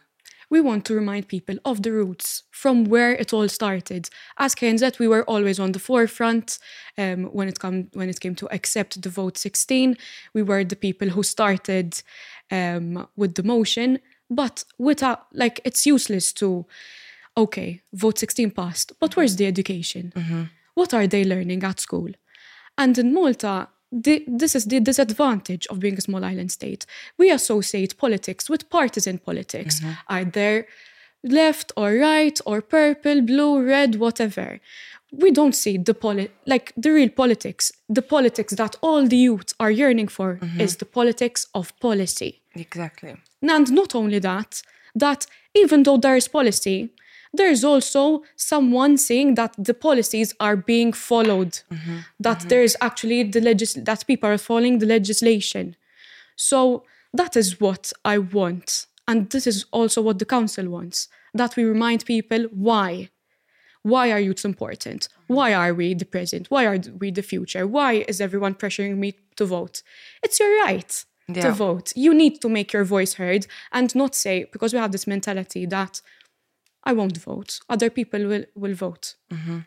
We 0.53 0.61
want 0.61 0.85
to 0.85 0.95
remind 0.95 1.29
people 1.29 1.57
of 1.65 1.83
the 1.83 1.91
roots 1.91 2.43
from 2.51 2.85
where 2.85 3.13
it 3.15 3.33
all 3.33 3.49
started. 3.49 4.11
As 4.37 4.55
KNZ, 4.55 4.99
we 4.99 5.09
were 5.09 5.25
always 5.25 5.59
on 5.59 5.73
the 5.73 5.79
forefront 5.79 6.59
um, 6.99 7.25
when 7.37 7.49
it 7.49 7.59
come 7.59 7.89
when 7.95 8.11
it 8.11 8.21
came 8.21 8.35
to 8.35 8.47
accept 8.53 9.01
the 9.01 9.09
vote 9.09 9.39
16. 9.39 9.97
We 10.35 10.43
were 10.43 10.63
the 10.63 10.77
people 10.77 11.09
who 11.09 11.23
started 11.23 12.03
um, 12.51 13.09
with 13.17 13.35
the 13.35 13.43
motion, 13.43 13.99
but 14.29 14.65
without 14.77 15.21
like 15.33 15.59
it's 15.65 15.87
useless 15.87 16.35
to 16.35 16.67
okay, 17.35 17.81
vote 17.95 18.19
16 18.19 18.51
passed, 18.51 18.93
but 19.01 19.17
where's 19.17 19.37
the 19.37 19.47
education? 19.47 20.13
What 20.75 20.93
are 20.93 21.07
they 21.07 21.25
learning 21.25 21.65
at 21.65 21.81
school? 21.81 22.11
And 22.77 22.99
in 22.99 23.15
Malta, 23.15 23.69
the, 23.93 24.25
this 24.27 24.55
is 24.55 24.65
the 24.65 24.81
disadvantage 24.81 25.67
of 25.69 25.79
being 25.79 25.99
a 25.99 26.01
small 26.01 26.25
island 26.25 26.51
state. 26.51 26.87
We 27.19 27.31
associate 27.31 27.97
politics 27.99 28.49
with 28.49 28.71
partisan 28.71 29.19
politics, 29.19 29.81
mm-hmm. 29.81 29.93
either 30.09 30.67
left 31.23 31.73
or 31.77 31.95
right 31.95 32.41
or 32.47 32.63
purple, 32.63 33.21
blue, 33.21 33.65
red, 33.65 33.97
whatever. 33.97 34.61
We 35.13 35.31
don't 35.31 35.55
see 35.55 35.77
the 35.77 35.95
poli- 35.95 36.31
like 36.47 36.73
the 36.77 36.91
real 36.91 37.11
politics. 37.11 37.71
The 37.89 38.03
politics 38.03 38.55
that 38.55 38.77
all 38.81 39.07
the 39.07 39.17
youth 39.17 39.53
are 39.61 39.71
yearning 39.71 40.09
for 40.09 40.37
mm-hmm. 40.37 40.61
is 40.61 40.77
the 40.77 40.87
politics 40.87 41.47
of 41.55 41.79
policy. 41.81 42.41
Exactly. 42.55 43.17
And 43.43 43.71
not 43.71 43.95
only 43.95 44.19
that, 44.21 44.63
that 44.95 45.27
even 45.55 45.83
though 45.83 45.99
there 45.99 46.17
is 46.17 46.29
policy, 46.29 46.91
there 47.33 47.51
is 47.51 47.65
also 47.65 48.23
someone 48.37 48.99
saying 48.99 49.35
that 49.35 49.55
the 49.59 49.75
policies 49.75 50.35
are 50.39 50.57
being 50.57 50.93
followed, 50.93 51.61
mm-hmm. 51.71 51.99
that 52.21 52.39
mm-hmm. 52.39 52.49
there 52.49 52.63
is 52.63 52.77
actually 52.81 53.23
the 53.25 53.41
legis- 53.41 53.75
that 53.75 54.07
people 54.07 54.29
are 54.29 54.39
following 54.39 54.79
the 54.79 54.87
legislation. 54.87 55.77
So 56.37 56.85
that 57.15 57.37
is 57.37 57.61
what 57.61 57.93
I 58.05 58.19
want. 58.19 58.87
And 59.09 59.31
this 59.31 59.47
is 59.47 59.65
also 59.73 60.03
what 60.03 60.19
the 60.19 60.25
council 60.25 60.69
wants 60.69 61.09
that 61.35 61.57
we 61.57 61.65
remind 61.65 62.05
people 62.05 62.45
why. 62.53 63.09
Why 63.83 64.13
are 64.13 64.21
youths 64.21 64.45
important? 64.45 65.09
Why 65.27 65.51
mm-hmm. 65.51 65.61
are 65.61 65.75
we 65.75 65.95
the 65.95 66.05
present? 66.05 66.47
Why 66.51 66.67
are 66.67 66.79
we 66.99 67.11
the 67.11 67.23
future? 67.23 67.67
Why 67.67 68.05
is 68.07 68.21
everyone 68.21 68.55
pressuring 68.55 68.99
me 68.99 69.15
to 69.37 69.47
vote? 69.47 69.83
It's 70.23 70.39
your 70.39 70.57
right 70.61 71.05
to 71.35 71.53
vote. 71.53 71.93
You 71.97 72.13
need 72.15 72.41
to 72.43 72.49
make 72.49 72.73
your 72.73 72.85
voice 72.85 73.15
heard 73.15 73.47
and 73.73 73.95
not 73.95 74.15
say, 74.15 74.47
because 74.53 74.73
we 74.73 74.79
have 74.79 74.93
this 74.93 75.07
mentality 75.07 75.67
that 75.67 76.01
I 76.85 76.93
won't 76.93 77.19
vote, 77.19 77.61
other 77.69 77.91
people 77.91 78.27
will, 78.27 78.45
will 78.55 78.75
vote. 78.75 79.15
Mm-hmm. 79.31 79.61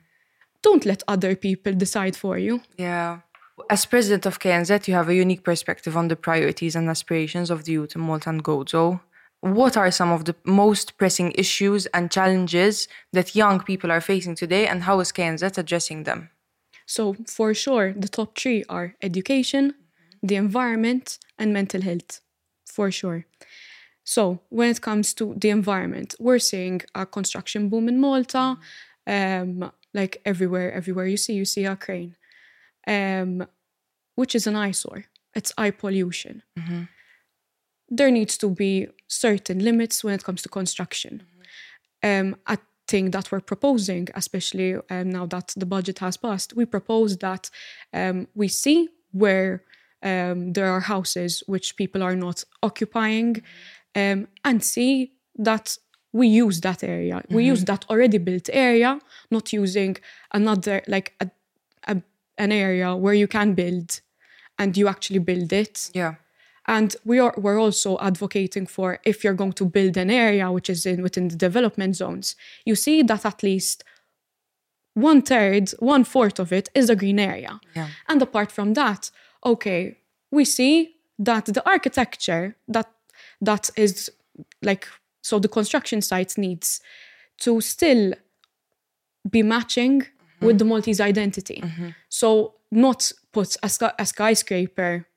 Don't 0.62 0.86
let 0.86 1.04
other 1.08 1.36
people 1.36 1.74
decide 1.74 2.16
for 2.16 2.38
you. 2.38 2.62
Yeah. 2.78 3.20
As 3.70 3.86
president 3.86 4.26
of 4.26 4.40
KNZ, 4.40 4.88
you 4.88 4.96
have 4.96 5.10
a 5.10 5.16
unique 5.16 5.44
perspective 5.44 5.96
on 5.96 6.08
the 6.08 6.16
priorities 6.16 6.76
and 6.76 6.90
aspirations 6.90 7.50
of 7.50 7.64
the 7.64 7.74
youth 7.74 7.96
in 7.96 8.02
Malta 8.02 8.30
and 8.30 8.44
Gozo. 8.44 9.00
What 9.40 9.78
are 9.78 9.92
some 9.92 10.12
of 10.12 10.26
the 10.26 10.36
most 10.44 10.98
pressing 10.98 11.32
issues 11.34 11.86
and 11.88 12.12
challenges 12.12 12.88
that 13.14 13.36
young 13.36 13.60
people 13.60 13.92
are 13.92 14.02
facing 14.02 14.36
today, 14.36 14.68
and 14.68 14.84
how 14.84 15.00
is 15.00 15.12
KNZ 15.12 15.58
addressing 15.58 16.04
them? 16.04 16.30
So, 16.86 17.16
for 17.28 17.54
sure, 17.54 17.94
the 17.94 18.08
top 18.08 18.38
three 18.38 18.64
are 18.68 18.96
education, 19.02 19.72
mm-hmm. 19.72 20.28
the 20.28 20.36
environment, 20.36 21.20
and 21.38 21.54
mental 21.54 21.82
health. 21.82 22.22
For 22.66 22.92
sure. 22.92 23.26
So, 24.06 24.40
when 24.50 24.70
it 24.70 24.82
comes 24.82 25.14
to 25.16 25.34
the 25.36 25.50
environment, 25.50 26.16
we're 26.20 26.40
seeing 26.40 26.82
a 26.94 27.06
construction 27.06 27.70
boom 27.70 27.90
in 27.90 28.00
Malta. 28.00 28.58
Um, 29.08 29.72
like 29.94 30.22
everywhere, 30.26 30.72
everywhere 30.72 31.08
you 31.08 31.18
see, 31.18 31.34
you 31.34 31.46
see 31.46 31.66
a 31.66 31.76
crane, 31.76 32.16
um, 32.88 33.48
which 34.16 34.36
is 34.36 34.46
an 34.48 34.56
eyesore. 34.56 35.06
It's 35.34 35.52
eye 35.58 35.72
pollution. 35.72 36.44
There 37.90 38.12
needs 38.12 38.38
to 38.40 38.50
be 38.50 38.88
certain 39.08 39.60
limits 39.60 40.04
when 40.04 40.14
it 40.14 40.24
comes 40.24 40.42
to 40.44 40.50
construction. 40.50 41.24
Um, 42.04 42.36
a 42.46 42.58
thing 42.88 43.12
that 43.12 43.32
we're 43.32 43.42
proposing, 43.42 44.08
especially 44.14 44.76
um, 44.90 45.10
now 45.10 45.26
that 45.28 45.54
the 45.56 45.66
budget 45.66 46.00
has 46.00 46.18
passed, 46.18 46.56
we 46.56 46.66
propose 46.66 47.18
that 47.18 47.50
um, 47.94 48.28
we 48.36 48.48
see 48.48 48.90
where 49.12 49.64
um, 50.04 50.54
there 50.54 50.70
are 50.70 50.82
houses 50.82 51.42
which 51.48 51.76
people 51.78 52.04
are 52.04 52.16
not 52.16 52.44
occupying, 52.62 53.42
um, 53.96 54.28
and 54.44 54.64
see 54.64 55.14
that 55.38 55.78
we 56.12 56.28
use 56.28 56.62
that 56.62 56.84
area. 56.84 57.22
We 57.30 57.44
use 57.46 57.66
that 57.66 57.86
already 57.90 58.20
built 58.20 58.50
area, 58.54 59.00
not 59.32 59.52
using 59.52 59.98
another 60.32 60.82
like 60.88 61.14
a, 61.20 61.30
a, 61.88 62.02
an 62.38 62.52
area 62.52 62.96
where 62.96 63.14
you 63.14 63.28
can 63.28 63.54
build, 63.54 64.00
and 64.58 64.78
you 64.78 64.88
actually 64.88 65.20
build 65.20 65.52
it. 65.52 65.92
Yeah. 65.94 66.16
And 66.68 66.96
we 67.04 67.20
are 67.20 67.34
we're 67.38 67.60
also 67.60 68.00
advocating 68.00 68.66
for 68.66 69.00
if 69.04 69.24
you're 69.24 69.34
going 69.34 69.54
to 69.54 69.66
build 69.66 69.98
an 69.98 70.10
area 70.10 70.52
which 70.52 70.70
is 70.70 70.86
in 70.86 71.02
within 71.04 71.28
the 71.28 71.36
development 71.36 71.96
zones, 71.96 72.36
you 72.66 72.76
see 72.76 73.04
that 73.04 73.26
at 73.26 73.44
least 73.44 73.84
one 74.94 75.22
third, 75.22 75.72
one 75.80 76.06
fourth 76.06 76.40
of 76.40 76.54
it 76.54 76.70
is 76.74 76.90
a 76.90 76.96
green 76.96 77.20
area. 77.20 77.60
Yeah. 77.76 77.90
And 78.08 78.22
apart 78.22 78.52
from 78.52 78.74
that, 78.74 79.12
okay, 79.46 79.98
we 80.32 80.46
see 80.46 80.96
that 81.20 81.46
the 81.46 81.64
architecture 81.70 82.56
that 82.68 82.90
that 83.46 83.70
is 83.76 84.12
like 84.62 84.88
so 85.22 85.40
the 85.40 85.48
construction 85.48 86.02
site 86.02 86.38
needs 86.38 86.82
to 87.40 87.62
still 87.62 88.14
be 89.30 89.42
matching 89.44 90.02
mm-hmm. 90.02 90.46
with 90.46 90.60
the 90.60 90.66
Maltese 90.66 91.02
identity. 91.02 91.62
Mm-hmm. 91.64 91.90
So 92.10 92.56
not 92.72 93.12
put 93.32 93.56
a, 93.64 93.70
sky- 93.70 93.94
a 93.98 94.06
skyscraper 94.06 95.08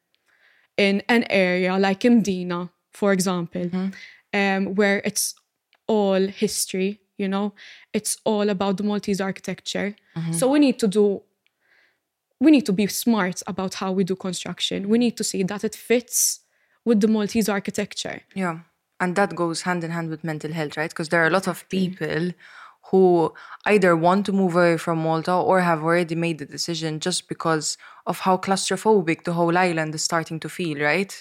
in 0.76 1.02
an 1.08 1.24
area 1.28 1.76
like 1.78 2.00
Mdina, 2.00 2.70
for 2.92 3.12
example, 3.12 3.66
mm-hmm. 3.66 3.88
um, 4.32 4.74
where 4.74 5.02
it's 5.04 5.34
all 5.86 6.26
history, 6.26 7.00
you 7.18 7.28
know, 7.28 7.52
it's 7.92 8.18
all 8.24 8.48
about 8.48 8.76
the 8.76 8.84
Maltese 8.84 9.20
architecture. 9.20 9.94
So 10.32 10.48
we 10.48 10.58
need 10.58 10.78
to 10.80 10.88
do, 10.88 11.22
we 12.40 12.50
need 12.50 12.66
to 12.66 12.72
be 12.72 12.86
smart 12.86 13.42
about 13.46 13.74
how 13.74 13.92
we 13.92 14.04
do 14.04 14.16
construction. 14.16 14.88
We 14.88 14.98
need 14.98 15.16
to 15.16 15.24
see 15.24 15.42
that 15.44 15.64
it 15.64 15.74
fits 15.74 16.40
with 16.88 17.00
the 17.00 17.08
Maltese 17.08 17.48
architecture. 17.48 18.22
Yeah. 18.34 18.60
And 18.98 19.14
that 19.14 19.36
goes 19.36 19.62
hand 19.62 19.84
in 19.84 19.90
hand 19.90 20.08
with 20.10 20.24
mental 20.24 20.52
health, 20.52 20.76
right? 20.76 20.90
Because 20.90 21.10
there 21.10 21.22
are 21.22 21.30
a 21.32 21.36
lot 21.38 21.46
of 21.46 21.68
people 21.68 22.32
who 22.90 23.32
either 23.66 23.94
want 23.94 24.24
to 24.26 24.32
move 24.32 24.56
away 24.56 24.78
from 24.78 24.98
Malta 24.98 25.34
or 25.34 25.60
have 25.60 25.82
already 25.82 26.14
made 26.14 26.38
the 26.38 26.46
decision 26.46 26.98
just 26.98 27.28
because 27.28 27.76
of 28.06 28.20
how 28.20 28.36
claustrophobic 28.38 29.24
the 29.24 29.34
whole 29.34 29.56
island 29.58 29.94
is 29.94 30.02
starting 30.02 30.40
to 30.40 30.48
feel, 30.48 30.78
right? 30.80 31.12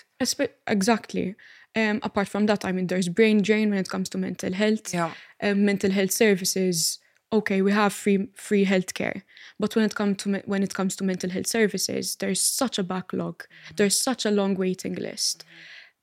Exactly. 0.68 1.36
Um, 1.76 2.00
apart 2.04 2.30
from 2.30 2.46
that, 2.48 2.66
I 2.66 2.72
mean, 2.72 2.88
there's 2.88 3.10
brain 3.10 3.42
drain 3.42 3.70
when 3.70 3.80
it 3.80 3.90
comes 3.90 4.10
to 4.10 4.18
mental 4.18 4.54
health. 4.54 4.94
Yeah. 4.94 5.12
Um, 5.44 5.66
mental 5.66 5.92
health 5.92 6.12
services. 6.12 7.00
Okay, 7.34 7.62
we 7.62 7.74
have 7.74 7.92
free 7.92 8.30
free 8.36 8.66
healthcare, 8.66 9.24
but 9.60 9.76
when 9.76 9.84
it 9.84 9.96
comes 9.96 10.18
to 10.24 10.42
when 10.46 10.64
it 10.64 10.74
comes 10.74 10.96
to 10.96 11.04
mental 11.04 11.30
health 11.30 11.48
services, 11.48 12.16
there's 12.16 12.42
such 12.42 12.80
a 12.80 12.84
backlog. 12.84 13.44
Mm-hmm. 13.44 13.76
There's 13.76 14.00
such 14.00 14.26
a 14.26 14.32
long 14.32 14.56
waiting 14.56 14.96
list, 14.96 15.44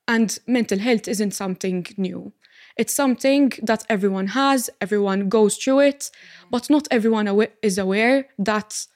and 0.06 0.38
mental 0.46 0.78
health 0.78 1.08
isn't 1.08 1.32
something 1.32 1.86
new. 1.96 2.32
It's 2.76 2.92
something 2.92 3.52
that 3.62 3.86
everyone 3.88 4.28
has. 4.28 4.68
Everyone 4.80 5.28
goes 5.30 5.56
through 5.56 5.80
it, 5.80 6.00
mm-hmm. 6.00 6.48
but 6.50 6.68
not 6.68 6.88
everyone 6.90 7.26
awa- 7.28 7.56
is 7.62 7.78
aware 7.78 8.28
that 8.38 8.86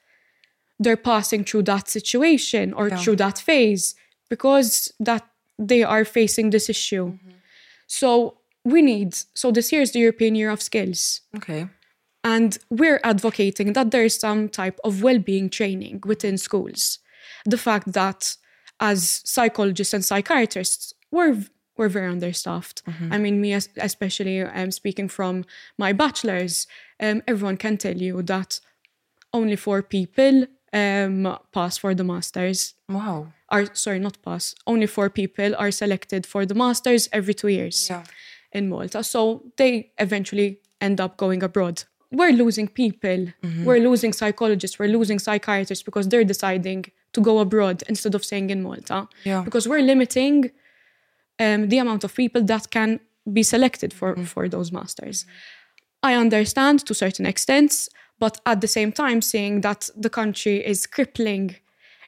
they're 0.79 0.97
passing 0.97 1.45
through 1.45 1.63
that 1.63 1.89
situation 1.89 2.73
or 2.73 2.91
through 2.91 3.17
that 3.17 3.39
phase 3.39 3.95
because 4.29 4.93
that 5.01 5.27
they 5.59 5.83
are 5.83 6.05
facing 6.05 6.51
this 6.51 6.69
issue. 6.69 7.13
Mm-hmm. 7.13 7.31
So 7.87 8.39
we 8.65 8.83
need 8.83 9.17
so 9.35 9.51
this 9.51 9.73
year 9.73 9.83
is 9.83 9.93
the 9.93 10.01
European 10.01 10.35
Year 10.35 10.51
of 10.51 10.61
Skills. 10.61 11.23
Okay. 11.37 11.69
And 12.25 12.59
we're 12.71 13.01
advocating 13.05 13.73
that 13.75 13.91
there 13.91 14.05
is 14.05 14.19
some 14.19 14.49
type 14.49 14.79
of 14.85 15.03
well-being 15.03 15.51
training 15.51 16.03
within 16.05 16.37
schools. 16.39 16.99
The 17.45 17.59
fact 17.59 17.93
that 17.93 18.37
as 18.81 19.23
psychologists 19.25 19.95
and 19.95 20.05
psychiatrists, 20.05 20.95
we're 21.11 21.45
we're 21.77 21.89
very 21.89 22.11
understaffed. 22.11 22.83
I 23.11 23.19
mean, 23.19 23.41
me 23.41 23.53
es- 23.53 23.69
especially, 23.77 24.43
um, 24.43 24.73
speaking 24.73 25.09
from 25.09 25.45
my 25.79 25.93
bachelor's, 25.93 26.67
um, 26.99 27.23
everyone 27.29 27.57
can 27.57 27.77
tell 27.77 27.97
you 27.97 28.21
that 28.23 28.59
only 29.33 29.55
four 29.55 29.81
people 29.83 30.47
um, 30.73 31.39
pass 31.53 31.79
for 31.79 31.95
the 31.95 32.03
masters. 32.03 32.75
Wow. 32.89 33.33
Are 33.49 33.73
sorry, 33.75 34.01
not 34.01 34.21
pass. 34.23 34.57
Only 34.67 34.87
four 34.89 35.09
people 35.09 35.55
are 35.57 35.71
selected 35.71 36.27
for 36.27 36.45
the 36.45 36.55
masters 36.57 37.09
every 37.13 37.33
two 37.35 37.47
years 37.49 37.87
Yeah. 37.89 38.03
in 38.53 38.69
Malta. 38.69 39.05
So 39.05 39.45
they 39.57 39.93
eventually 39.99 40.59
end 40.81 41.01
up 41.01 41.17
going 41.17 41.45
abroad. 41.45 41.85
We're 42.11 42.33
losing 42.33 42.69
people. 42.69 43.19
Mm-hmm. 43.43 43.65
We're 43.65 43.81
losing 43.81 44.13
psychologists. 44.13 44.79
We're 44.79 44.89
losing 44.99 45.19
psychiatrists 45.19 45.83
because 45.85 46.09
they're 46.09 46.25
deciding 46.25 46.87
to 47.13 47.21
go 47.21 47.39
abroad 47.39 47.83
instead 47.89 48.15
of 48.15 48.25
staying 48.25 48.51
in 48.51 48.63
Malta. 48.63 49.09
Yeah. 49.25 49.43
Because 49.43 49.69
we're 49.69 49.83
limiting 49.83 50.51
um, 51.39 51.69
the 51.69 51.79
amount 51.79 52.05
of 52.05 52.15
people 52.15 52.43
that 52.45 52.71
can 52.71 53.01
be 53.33 53.43
selected 53.43 53.93
for, 53.93 54.15
Mm-hmm. 54.15 54.25
for 54.25 54.49
those 54.49 54.73
masters. 54.73 55.27
I 56.03 56.15
understand 56.15 56.85
to 56.87 56.95
certain 56.95 57.27
extents, 57.27 57.89
but 58.19 58.41
at 58.47 58.61
the 58.61 58.69
same 58.69 58.93
time, 58.93 59.21
seeing 59.21 59.61
that 59.63 59.91
the 59.97 60.11
country 60.11 60.65
is 60.67 60.87
crippling, 60.87 61.57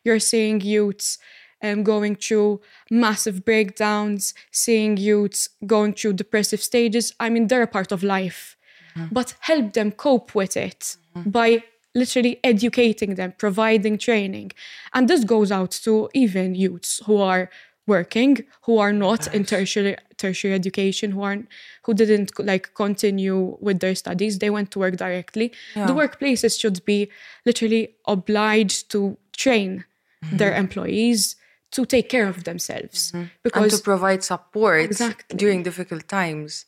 you're 0.05 0.19
seeing 0.21 0.61
youths 0.61 1.19
um, 1.63 1.83
going 1.83 2.17
through 2.17 2.61
massive 2.91 3.45
breakdowns, 3.45 4.33
seeing 4.51 4.97
youths 4.97 5.49
going 5.67 5.93
through 5.93 6.15
depressive 6.15 6.63
stages. 6.63 7.13
I 7.21 7.29
mean, 7.29 7.49
they're 7.49 7.63
a 7.63 7.67
part 7.67 7.93
of 7.93 8.03
life, 8.03 8.57
Uh-huh. 8.97 9.07
but 9.13 9.35
help 9.41 9.73
them 9.73 9.93
cope 9.93 10.35
with 10.35 10.57
it 10.57 10.97
uh-huh. 11.15 11.29
by 11.29 11.63
literally 11.95 12.39
educating 12.45 13.15
them, 13.17 13.35
providing 13.39 13.99
training. 13.99 14.53
And 14.95 15.09
this 15.09 15.25
goes 15.25 15.51
out 15.51 15.73
to 15.85 16.09
even 16.15 16.55
youths 16.55 17.01
who 17.07 17.17
are 17.19 17.51
working, 17.87 18.45
who 18.63 18.79
are 18.79 18.93
not 18.93 19.33
in 19.35 19.45
tertiary 19.45 19.97
tertiary 20.17 20.55
education, 20.55 21.11
who 21.13 21.23
aren't 21.23 21.49
who 21.85 21.95
didn't 21.95 22.31
like 22.39 22.75
continue 22.75 23.57
with 23.61 23.81
their 23.81 23.95
studies. 23.95 24.39
They 24.39 24.51
went 24.51 24.71
to 24.73 24.79
work 24.79 24.97
directly. 24.97 25.53
The 25.75 25.95
workplaces 26.03 26.61
should 26.61 26.85
be 26.85 27.11
literally 27.45 27.97
obliged 28.07 28.91
to 28.93 29.17
train 29.37 29.85
mm-hmm. 30.25 30.37
their 30.37 30.55
employees 30.55 31.37
to 31.73 31.87
take 31.87 32.09
care 32.09 32.29
of 32.29 32.45
themselves. 32.45 32.99
Mm-hmm. 33.09 33.17
And 33.19 33.31
Because 33.43 33.79
to 33.79 33.83
provide 33.83 34.23
support 34.25 34.83
Exactly. 34.83 35.37
during 35.37 35.63
difficult 35.63 36.09
times. 36.09 36.67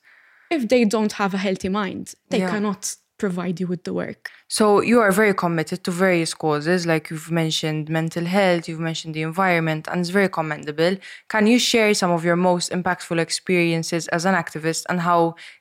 If 0.53 0.69
they 0.69 0.85
don't 0.85 1.13
have 1.13 1.33
a 1.35 1.39
healthy 1.47 1.69
mind, 1.69 2.05
they 2.31 2.39
Yeah. 2.41 2.51
cannot 2.51 2.83
provide 3.19 3.57
you 3.61 3.69
with 3.73 3.83
the 3.85 3.95
work. 4.05 4.23
So 4.49 4.65
you 4.91 4.99
are 5.01 5.13
very 5.13 5.35
committed 5.45 5.79
to 5.85 5.91
various 6.07 6.33
causes, 6.35 6.87
like 6.93 7.05
you've 7.11 7.31
mentioned 7.31 7.89
mental 7.89 8.25
health, 8.25 8.63
you've 8.69 8.81
mentioned 8.91 9.15
the 9.15 9.23
environment, 9.23 9.83
and 9.91 10.01
it's 10.01 10.11
very 10.11 10.29
commendable. 10.29 10.95
Can 11.29 11.47
you 11.47 11.59
share 11.71 11.95
some 11.95 12.11
of 12.11 12.25
your 12.25 12.37
most 12.37 12.67
impactful 12.73 13.19
experiences 13.29 14.09
as 14.09 14.25
an 14.25 14.35
activist 14.35 14.83
and 14.91 14.99
how 15.01 15.21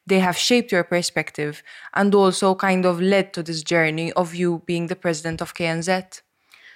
they 0.09 0.19
have 0.27 0.37
shaped 0.49 0.71
your 0.71 0.83
perspective 0.83 1.53
and 1.93 2.09
also 2.15 2.55
kind 2.55 2.83
of 2.85 2.99
led 2.99 3.31
to 3.35 3.43
this 3.43 3.61
journey 3.73 4.11
of 4.13 4.33
you 4.41 4.63
being 4.65 4.87
the 4.87 4.95
president 5.05 5.39
of 5.41 5.53
KNZ? 5.53 6.21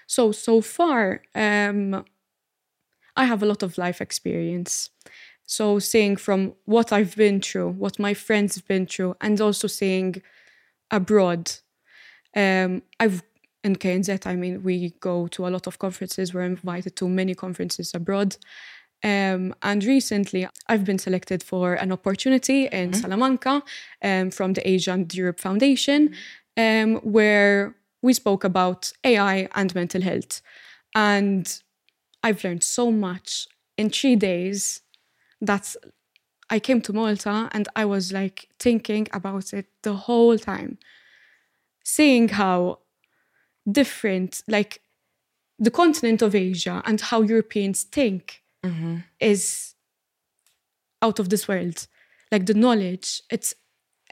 So 0.08 0.32
so 0.32 0.62
far, 0.62 1.02
um, 1.34 2.06
I 3.22 3.26
have 3.26 3.42
a 3.44 3.46
lot 3.46 3.64
of 3.64 3.78
life 3.78 4.02
experience. 4.02 4.90
So 5.46 5.80
seeing 5.80 6.16
from 6.16 6.54
what 6.66 6.92
I've 6.92 7.16
been 7.16 7.40
through, 7.40 7.72
what 7.72 8.00
my 8.00 8.14
friends 8.14 8.56
have 8.56 8.68
been 8.68 8.88
through, 8.88 9.16
and 9.22 9.40
also 9.40 9.68
seeing 9.68 10.22
abroad. 10.92 11.52
Um, 12.36 12.82
I've 13.00 13.24
in 13.66 13.76
KNZ. 13.76 14.28
I 14.28 14.36
mean, 14.36 14.62
we 14.62 14.94
go 15.00 15.28
to 15.28 15.48
a 15.48 15.50
lot 15.50 15.66
of 15.66 15.80
conferences. 15.80 16.34
We're 16.34 16.44
invited 16.44 16.96
to 16.98 17.10
many 17.10 17.34
conferences 17.34 17.92
abroad. 17.96 18.38
Um, 19.04 19.56
and 19.62 19.84
recently, 19.84 20.48
I've 20.70 20.86
been 20.86 21.00
selected 21.00 21.42
for 21.44 21.74
an 21.74 21.92
opportunity 21.92 22.68
in 22.68 22.94
Salamanca 22.94 23.64
um, 24.04 24.32
from 24.32 24.54
the 24.54 24.68
Asia 24.68 24.92
and 24.92 25.14
Europe 25.14 25.40
Foundation, 25.40 26.14
um, 26.56 26.98
where 26.98 27.76
we 28.02 28.14
spoke 28.14 28.44
about 28.44 28.92
AI 29.04 29.50
and 29.56 29.74
mental 29.74 30.02
health. 30.02 30.42
And 30.94 31.62
I've 32.24 32.44
learned 32.44 32.64
so 32.64 32.92
much 32.92 33.48
in 33.78 33.90
three 33.90 34.16
days 34.16 34.82
that 35.42 35.76
I 36.50 36.60
came 36.60 36.82
to 36.82 36.94
Malta 36.94 37.50
and 37.52 37.68
I 37.76 37.86
was 37.86 38.12
like 38.12 38.50
thinking 38.60 39.08
about 39.14 39.54
it 39.54 39.68
the 39.84 39.94
whole 39.94 40.38
time, 40.38 40.78
seeing 41.84 42.30
how 42.30 42.80
different, 43.70 44.42
like 44.48 44.82
the 45.58 45.72
continent 45.72 46.22
of 46.22 46.36
Asia 46.36 46.82
and 46.86 47.02
how 47.02 47.22
Europeans 47.22 47.84
think 47.84 48.44
mm-hmm. 48.64 48.98
is 49.20 49.74
out 51.02 51.20
of 51.20 51.30
this 51.30 51.48
world. 51.48 51.88
Like 52.32 52.46
the 52.46 52.54
knowledge, 52.54 53.22
it's 53.30 53.54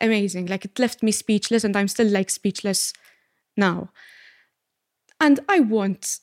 amazing. 0.01 0.47
Like 0.47 0.65
it 0.65 0.79
left 0.79 1.03
me 1.03 1.11
speechless 1.11 1.63
and 1.63 1.75
I'm 1.75 1.87
still 1.87 2.07
like 2.07 2.29
speechless 2.29 2.93
now. 3.55 3.89
And 5.19 5.39
I 5.47 5.59
want 5.59 6.19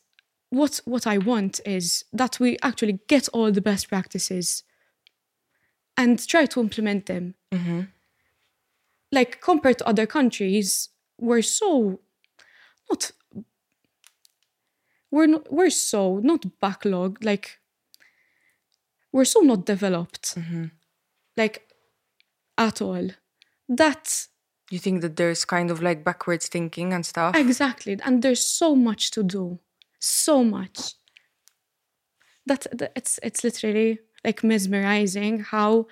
what 0.51 0.81
what 0.85 1.07
I 1.07 1.19
want 1.19 1.61
is 1.65 2.05
that 2.13 2.41
we 2.41 2.59
actually 2.63 2.99
get 3.07 3.29
all 3.29 3.53
the 3.53 3.61
best 3.61 3.89
practices 3.89 4.65
and 5.97 6.27
try 6.27 6.47
to 6.47 6.61
implement 6.61 7.07
them. 7.07 7.35
Mm-hmm. 7.53 7.83
Like 9.13 9.41
compared 9.41 9.79
to 9.79 9.87
other 9.87 10.07
countries, 10.07 10.91
we're 11.19 11.43
so 11.43 12.01
not 12.89 13.13
we're 15.11 15.27
not, 15.27 15.53
we're 15.53 15.71
so 15.71 16.19
not 16.19 16.47
backlogged 16.63 17.25
like 17.25 17.59
we're 19.13 19.25
so 19.25 19.41
not 19.41 19.67
developed 19.67 20.37
mm-hmm. 20.37 20.67
like 21.37 21.69
at 22.57 22.81
all. 22.81 23.11
That 23.69 24.27
You 24.71 24.79
think 24.79 25.03
that 25.03 25.17
there's 25.17 25.45
kind 25.45 25.71
of 25.71 25.83
like 25.83 26.05
backwards 26.05 26.49
thinking 26.49 26.93
and 26.93 27.05
stuff? 27.05 27.37
exactly 27.37 27.99
and 28.05 28.23
there's 28.23 28.45
so 28.45 28.77
much 28.77 29.11
to 29.13 29.23
do. 29.23 29.59
So 29.99 30.45
much. 30.45 30.95
That, 32.47 32.67
that 32.73 32.93
it's 32.97 33.21
it's 33.23 33.45
literally 33.45 34.01
like 34.25 34.43
mesmerizing 34.45 35.41
how 35.41 35.87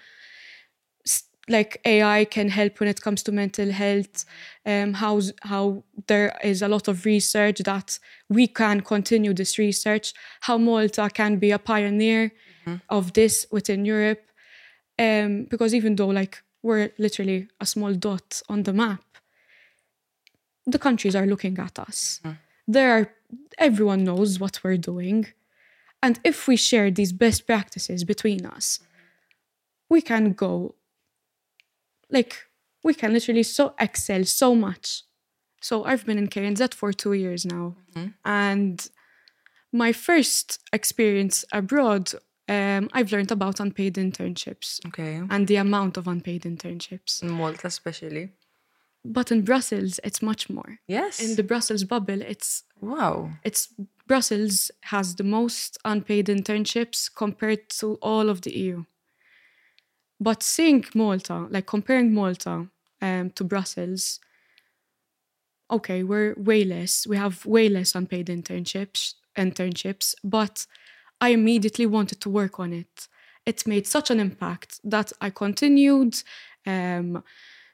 like 1.49 1.81
AI 1.85 2.27
can 2.27 2.51
help 2.51 2.79
when 2.79 2.89
it 2.89 3.01
comes 3.01 3.23
to 3.23 3.33
mental 3.33 3.71
health. 3.71 4.25
Um, 4.67 4.93
how 4.95 5.21
how 5.43 5.83
there 6.07 6.37
is 6.45 6.63
a 6.63 6.69
lot 6.69 6.89
of 6.89 7.05
research 7.05 7.59
that 7.65 7.99
we 8.29 8.47
can 8.47 8.83
continue 8.83 9.33
this 9.35 9.59
research. 9.59 10.13
How 10.43 10.59
Malta 10.59 11.09
can 11.13 11.39
be 11.39 11.51
a 11.51 11.59
pioneer 11.59 12.33
of 12.91 13.13
this 13.15 13.47
within 13.51 13.85
Europe. 13.87 14.23
Um, 14.99 15.47
because 15.49 15.75
even 15.75 15.97
though 15.97 16.09
like 16.09 16.43
we're 16.63 16.91
literally 16.99 17.49
a 17.61 17.67
small 17.67 17.95
dot 17.95 18.43
on 18.49 18.65
the 18.65 18.73
map, 18.73 19.05
the 20.67 20.79
countries 20.79 21.17
are 21.17 21.27
looking 21.27 21.59
at 21.59 21.79
us. 21.79 22.21
There 22.67 22.91
are 22.93 23.15
everyone 23.57 24.05
knows 24.05 24.39
what 24.39 24.61
we're 24.63 24.77
doing. 24.77 25.27
And 26.03 26.21
if 26.25 26.47
we 26.49 26.57
share 26.57 26.91
these 26.91 27.13
best 27.13 27.47
practices 27.47 28.05
between 28.05 28.47
us, 28.47 28.81
we 29.91 30.01
can 30.03 30.33
go 30.33 30.75
like 32.11 32.37
we 32.85 32.95
can 32.95 33.13
literally 33.13 33.43
so 33.43 33.75
excel 33.79 34.25
so 34.25 34.55
much. 34.55 35.03
So 35.61 35.85
I've 35.85 36.07
been 36.07 36.19
in 36.19 36.29
KNZ 36.29 36.73
for 36.75 36.93
two 36.93 37.13
years 37.15 37.45
now. 37.45 37.75
And 38.25 38.87
my 39.73 39.93
first 39.93 40.61
experience 40.73 41.45
abroad, 41.53 42.13
um, 42.49 42.89
I've 42.93 43.11
learned 43.11 43.33
about 43.33 43.59
unpaid 43.61 43.95
internships 43.97 44.79
Okay. 44.87 45.21
and 45.29 45.49
the 45.49 45.57
amount 45.57 45.97
of 45.97 46.07
unpaid 46.07 46.43
internships. 46.45 47.23
In 47.23 47.31
Malta, 47.31 47.67
especially. 47.67 48.31
But 49.11 49.33
in 49.33 49.43
Brussels, 49.43 49.99
it's 50.05 50.21
much 50.21 50.51
more. 50.51 50.81
Yes. 50.87 51.19
In 51.21 51.37
the 51.37 51.43
Brussels 51.43 51.85
bubble, 51.85 52.21
it's 52.21 52.65
wow. 52.81 53.31
it's 53.43 53.69
Brussels 54.07 54.71
has 54.83 55.15
the 55.15 55.25
most 55.25 55.79
unpaid 55.85 56.27
internships 56.27 57.11
compared 57.15 57.71
to 57.81 57.95
all 58.03 58.29
of 58.29 58.43
the 58.43 58.55
EU. 58.55 58.85
But 60.21 60.43
seeing 60.43 60.85
Malta, 60.95 61.47
like 61.51 61.67
comparing 61.67 62.13
Malta 62.13 62.67
um, 63.01 63.31
to 63.31 63.45
Brussels, 63.45 64.21
okay, 65.71 66.03
we're 66.03 66.35
way 66.35 66.65
less. 66.65 67.07
We 67.07 67.17
have 67.17 67.47
way 67.47 67.71
less 67.71 67.95
unpaid 67.95 68.27
internships, 68.27 69.15
internships. 69.37 70.15
But 70.23 70.67
I 71.21 71.31
immediately 71.31 71.87
wanted 71.87 72.21
to 72.23 72.29
work 72.31 72.61
on 72.61 72.75
it. 72.75 73.09
It 73.47 73.67
made 73.67 73.87
such 73.87 74.11
an 74.11 74.21
impact 74.21 74.81
that 74.85 75.13
I 75.21 75.31
continued. 75.31 76.23
Um, 76.67 77.23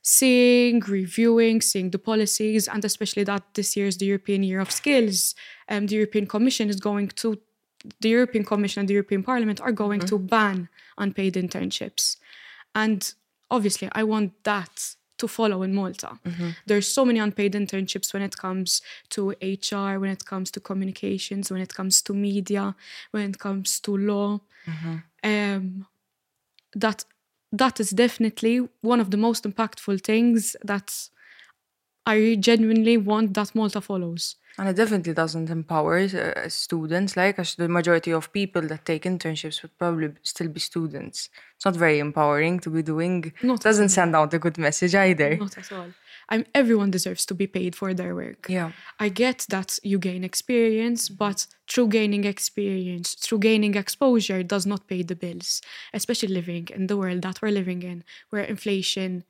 seeing, 0.05 0.81
reviewing, 0.81 1.63
seeing 1.63 1.91
the 1.91 1.99
policies, 1.99 2.69
and 2.69 2.85
especially 2.85 3.25
that 3.25 3.43
this 3.55 3.75
year 3.75 3.87
is 3.87 3.97
the 3.97 4.05
European 4.05 4.43
Year 4.43 4.61
of 4.61 4.71
Skills. 4.71 5.35
Um, 5.69 5.87
the 5.87 5.95
European 5.95 6.27
Commission 6.27 6.69
is 6.69 6.79
going 6.79 7.09
to, 7.17 7.41
the 8.01 8.11
European 8.11 8.45
Commission 8.45 8.81
and 8.81 8.89
the 8.89 8.93
European 8.93 9.23
Parliament 9.23 9.63
are 9.63 9.73
going 9.73 10.01
to 10.01 10.19
ban 10.19 10.69
unpaid 10.99 11.35
internships. 11.35 12.19
And 12.75 13.15
obviously, 13.51 13.89
I 13.93 14.05
want 14.05 14.45
that 14.45 14.95
to 15.17 15.27
follow 15.27 15.63
in 15.63 15.75
Malta. 15.75 16.19
There's 16.67 16.87
so 16.87 17.05
many 17.07 17.19
unpaid 17.19 17.55
internships 17.55 18.13
when 18.13 18.23
it 18.23 18.37
comes 18.37 18.83
to 19.11 19.31
HR, 19.41 19.99
when 19.99 20.11
it 20.11 20.27
comes 20.27 20.51
to 20.51 20.61
communications, 20.61 21.51
when 21.51 21.63
it 21.63 21.73
comes 21.73 22.03
to 22.03 22.13
media, 22.13 22.75
when 23.13 23.31
it 23.31 23.39
comes 23.39 23.81
to 23.81 23.97
law. 23.97 24.41
Um, 25.23 25.87
that 26.75 27.05
that 27.55 27.81
is 27.81 27.91
definitely 27.91 28.69
one 28.81 29.01
of 29.01 29.11
the 29.11 29.17
most 29.17 29.45
impactful 29.45 30.03
things 30.03 30.57
that 30.63 31.09
I 32.07 32.37
genuinely 32.39 32.97
want 32.97 33.35
that 33.35 33.55
Malta 33.55 33.81
follows. 33.81 34.37
And 34.59 34.69
it 34.69 34.77
definitely 34.77 35.15
doesn't 35.15 35.51
empower 35.51 35.99
uh, 35.99 36.49
students, 36.49 37.17
like 37.17 37.39
as 37.41 37.57
the 37.57 37.69
majority 37.69 38.13
of 38.13 38.33
people 38.33 38.63
that 38.63 38.85
take 38.85 39.03
internships 39.03 39.63
would 39.63 39.77
probably 39.79 40.13
still 40.23 40.49
be 40.49 40.61
students. 40.61 41.29
It's 41.57 41.65
not 41.65 41.75
very 41.75 41.99
empowering 41.99 42.61
to 42.61 42.71
be 42.71 42.83
doing. 42.83 43.33
Not 43.43 43.63
doesn't 43.63 43.89
send 43.89 44.15
out 44.15 44.33
a 44.35 44.39
good 44.39 44.59
message 44.59 44.95
either. 44.95 45.37
Not 45.37 45.59
at 45.59 45.73
all. 45.73 45.89
I'm 46.29 46.47
everyone 46.55 46.91
deserves 46.91 47.27
to 47.27 47.35
be 47.35 47.47
paid 47.47 47.75
for 47.77 47.95
their 47.95 48.15
work. 48.15 48.47
Yeah. 48.49 48.73
I 48.99 49.09
get 49.09 49.47
that 49.49 49.79
you 49.83 49.99
gain 49.99 50.25
experience, 50.25 51.09
mm-hmm. 51.09 51.17
but 51.17 51.47
through 51.69 51.89
gaining 51.89 52.25
experience, 52.25 53.15
through 53.15 53.41
gaining 53.41 53.75
exposure 53.75 54.43
does 54.43 54.67
not 54.67 54.87
pay 54.87 55.03
the 55.03 55.17
bills, 55.17 55.61
especially 55.93 56.35
living 56.35 56.69
in 56.75 56.87
the 56.87 56.97
world 56.97 57.23
that 57.23 57.41
we're 57.43 57.51
living 57.51 57.83
in, 57.83 58.05
where 58.31 58.45
inflation 58.45 59.25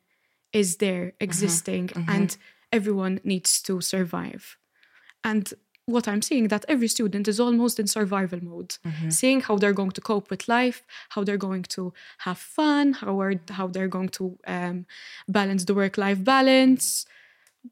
is 0.52 0.76
there 0.76 1.06
mm-hmm. 1.06 1.24
existing 1.24 1.88
mm-hmm. 1.88 2.10
and 2.10 2.36
everyone 2.72 3.20
needs 3.24 3.62
to 3.62 3.80
survive. 3.80 4.56
And 5.22 5.52
what 5.86 6.08
I'm 6.08 6.22
seeing 6.22 6.48
that 6.48 6.64
every 6.68 6.88
student 6.88 7.28
is 7.28 7.38
almost 7.38 7.78
in 7.78 7.86
survival 7.86 8.42
mode, 8.42 8.76
seeing 9.10 9.40
how 9.42 9.56
they're 9.56 9.72
going 9.74 9.90
to 9.92 10.00
cope 10.00 10.30
with 10.30 10.48
life, 10.48 10.82
how 11.10 11.24
they're 11.24 11.36
going 11.36 11.62
to 11.64 11.92
have 12.18 12.38
fun, 12.38 12.94
how 12.94 13.20
are, 13.20 13.34
how 13.50 13.66
they're 13.66 13.88
going 13.88 14.08
to 14.10 14.38
um, 14.46 14.86
balance 15.28 15.64
the 15.64 15.74
work-life 15.74 16.24
balance. 16.24 17.04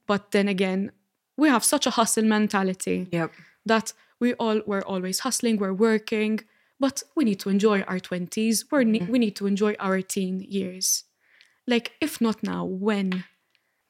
But 0.06 0.30
then 0.32 0.48
again, 0.48 0.92
we 1.36 1.48
have 1.48 1.64
such 1.64 1.86
a 1.86 1.90
hustle 1.90 2.24
mentality 2.24 3.08
Yep. 3.12 3.30
that 3.66 3.92
we 4.20 4.34
all 4.34 4.60
we're 4.66 4.82
always 4.82 5.20
hustling, 5.20 5.56
we're 5.56 5.72
working, 5.72 6.40
but 6.78 7.02
we 7.16 7.24
need 7.24 7.40
to 7.40 7.48
enjoy 7.48 7.80
our 7.82 7.98
20s. 7.98 8.64
We're 8.70 8.84
ne- 8.84 9.06
we 9.08 9.18
need 9.18 9.36
to 9.36 9.46
enjoy 9.46 9.74
our 9.80 10.02
teen 10.02 10.40
years. 10.40 11.04
Like 11.66 11.92
if 12.00 12.20
not 12.20 12.42
now, 12.42 12.64
when? 12.64 13.24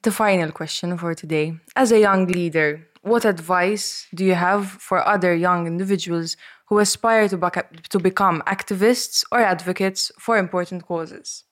The 0.02 0.10
final 0.12 0.50
question 0.52 0.96
for 0.98 1.14
today. 1.14 1.54
As 1.76 1.92
a 1.92 1.98
young 2.00 2.26
leader, 2.26 2.86
what 3.02 3.24
advice 3.24 4.06
do 4.14 4.24
you 4.24 4.34
have 4.34 4.68
for 4.68 5.06
other 5.06 5.34
young 5.34 5.66
individuals 5.66 6.36
who 6.68 6.78
aspire 6.78 7.28
to, 7.28 7.64
to 7.90 7.98
become 7.98 8.42
activists 8.46 9.24
or 9.32 9.40
advocates 9.40 10.12
for 10.18 10.38
important 10.38 10.86
causes? 10.86 11.44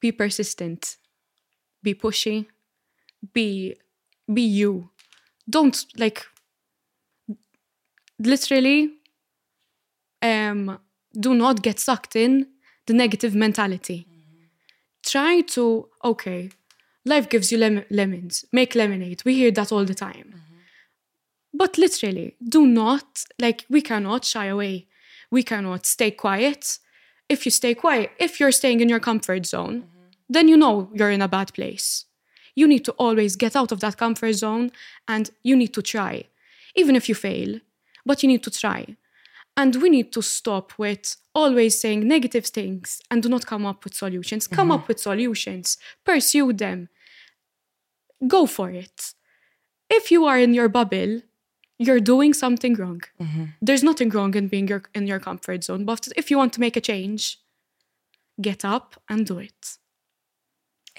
Be 0.00 0.12
persistent. 0.12 0.96
Be 1.82 1.94
pushy. 1.94 2.46
Be 3.32 3.76
be 4.32 4.42
you. 4.42 4.90
Don't 5.48 5.84
like 5.96 6.26
literally 8.18 8.90
um 10.22 10.78
do 11.18 11.34
not 11.34 11.62
get 11.62 11.78
sucked 11.78 12.16
in 12.16 12.46
the 12.86 12.92
negative 12.92 13.34
mentality. 13.34 14.06
Try 15.02 15.42
to 15.42 15.88
okay, 16.04 16.50
life 17.04 17.28
gives 17.28 17.50
you 17.50 17.58
lem- 17.58 17.84
lemons. 17.90 18.44
Make 18.52 18.74
lemonade. 18.74 19.22
We 19.24 19.34
hear 19.34 19.50
that 19.52 19.72
all 19.72 19.84
the 19.84 19.94
time. 19.94 20.34
Mm-hmm. 20.34 20.56
But 21.54 21.78
literally, 21.78 22.36
do 22.42 22.66
not, 22.66 23.24
like, 23.38 23.66
we 23.68 23.82
cannot 23.82 24.24
shy 24.24 24.46
away. 24.46 24.86
We 25.30 25.42
cannot 25.42 25.86
stay 25.86 26.10
quiet. 26.10 26.78
If 27.28 27.44
you 27.44 27.50
stay 27.50 27.74
quiet, 27.74 28.10
if 28.18 28.40
you're 28.40 28.52
staying 28.52 28.80
in 28.80 28.88
your 28.88 29.00
comfort 29.00 29.46
zone, 29.46 29.82
mm-hmm. 29.82 30.06
then 30.28 30.48
you 30.48 30.56
know 30.56 30.90
you're 30.94 31.10
in 31.10 31.22
a 31.22 31.28
bad 31.28 31.52
place. 31.54 32.06
You 32.54 32.66
need 32.66 32.84
to 32.84 32.92
always 32.92 33.36
get 33.36 33.56
out 33.56 33.72
of 33.72 33.80
that 33.80 33.96
comfort 33.96 34.32
zone 34.34 34.70
and 35.06 35.30
you 35.42 35.56
need 35.56 35.72
to 35.74 35.82
try, 35.82 36.24
even 36.74 36.96
if 36.96 37.08
you 37.08 37.14
fail, 37.14 37.60
but 38.04 38.22
you 38.22 38.28
need 38.28 38.42
to 38.42 38.50
try. 38.50 38.96
And 39.60 39.76
we 39.76 39.90
need 39.90 40.10
to 40.12 40.22
stop 40.22 40.72
with 40.78 41.18
always 41.34 41.78
saying 41.78 42.08
negative 42.08 42.46
things 42.46 43.02
and 43.10 43.22
do 43.22 43.28
not 43.28 43.44
come 43.44 43.66
up 43.66 43.84
with 43.84 43.94
solutions. 43.94 44.46
Come 44.46 44.68
mm-hmm. 44.68 44.80
up 44.80 44.88
with 44.88 44.98
solutions, 44.98 45.76
pursue 46.02 46.54
them, 46.54 46.88
go 48.26 48.46
for 48.46 48.70
it. 48.70 49.12
If 49.90 50.10
you 50.10 50.24
are 50.24 50.38
in 50.38 50.54
your 50.54 50.70
bubble, 50.70 51.20
you're 51.78 52.00
doing 52.00 52.32
something 52.32 52.74
wrong. 52.74 53.02
Mm-hmm. 53.20 53.44
There's 53.60 53.82
nothing 53.82 54.08
wrong 54.08 54.34
in 54.34 54.48
being 54.48 54.66
your, 54.66 54.82
in 54.94 55.06
your 55.06 55.20
comfort 55.20 55.64
zone, 55.64 55.84
but 55.84 56.08
if 56.16 56.30
you 56.30 56.38
want 56.38 56.54
to 56.54 56.60
make 56.60 56.78
a 56.78 56.80
change, 56.80 57.38
get 58.40 58.64
up 58.64 58.98
and 59.10 59.26
do 59.26 59.38
it. 59.40 59.76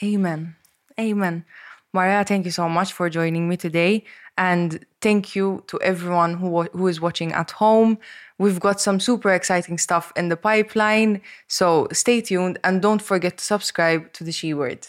Amen. 0.03 0.55
Amen. 0.99 1.45
Maria, 1.93 2.23
thank 2.23 2.45
you 2.45 2.51
so 2.51 2.69
much 2.69 2.93
for 2.93 3.09
joining 3.09 3.49
me 3.49 3.57
today. 3.57 4.05
And 4.37 4.85
thank 5.01 5.35
you 5.35 5.63
to 5.67 5.79
everyone 5.81 6.35
who, 6.35 6.63
who 6.63 6.87
is 6.87 7.01
watching 7.01 7.33
at 7.33 7.51
home. 7.51 7.97
We've 8.37 8.59
got 8.59 8.79
some 8.79 8.99
super 8.99 9.33
exciting 9.33 9.77
stuff 9.77 10.13
in 10.15 10.29
the 10.29 10.37
pipeline. 10.37 11.21
So 11.47 11.87
stay 11.91 12.21
tuned 12.21 12.59
and 12.63 12.81
don't 12.81 13.01
forget 13.01 13.37
to 13.37 13.43
subscribe 13.43 14.13
to 14.13 14.23
the 14.23 14.31
She 14.31 14.53
Word. 14.53 14.87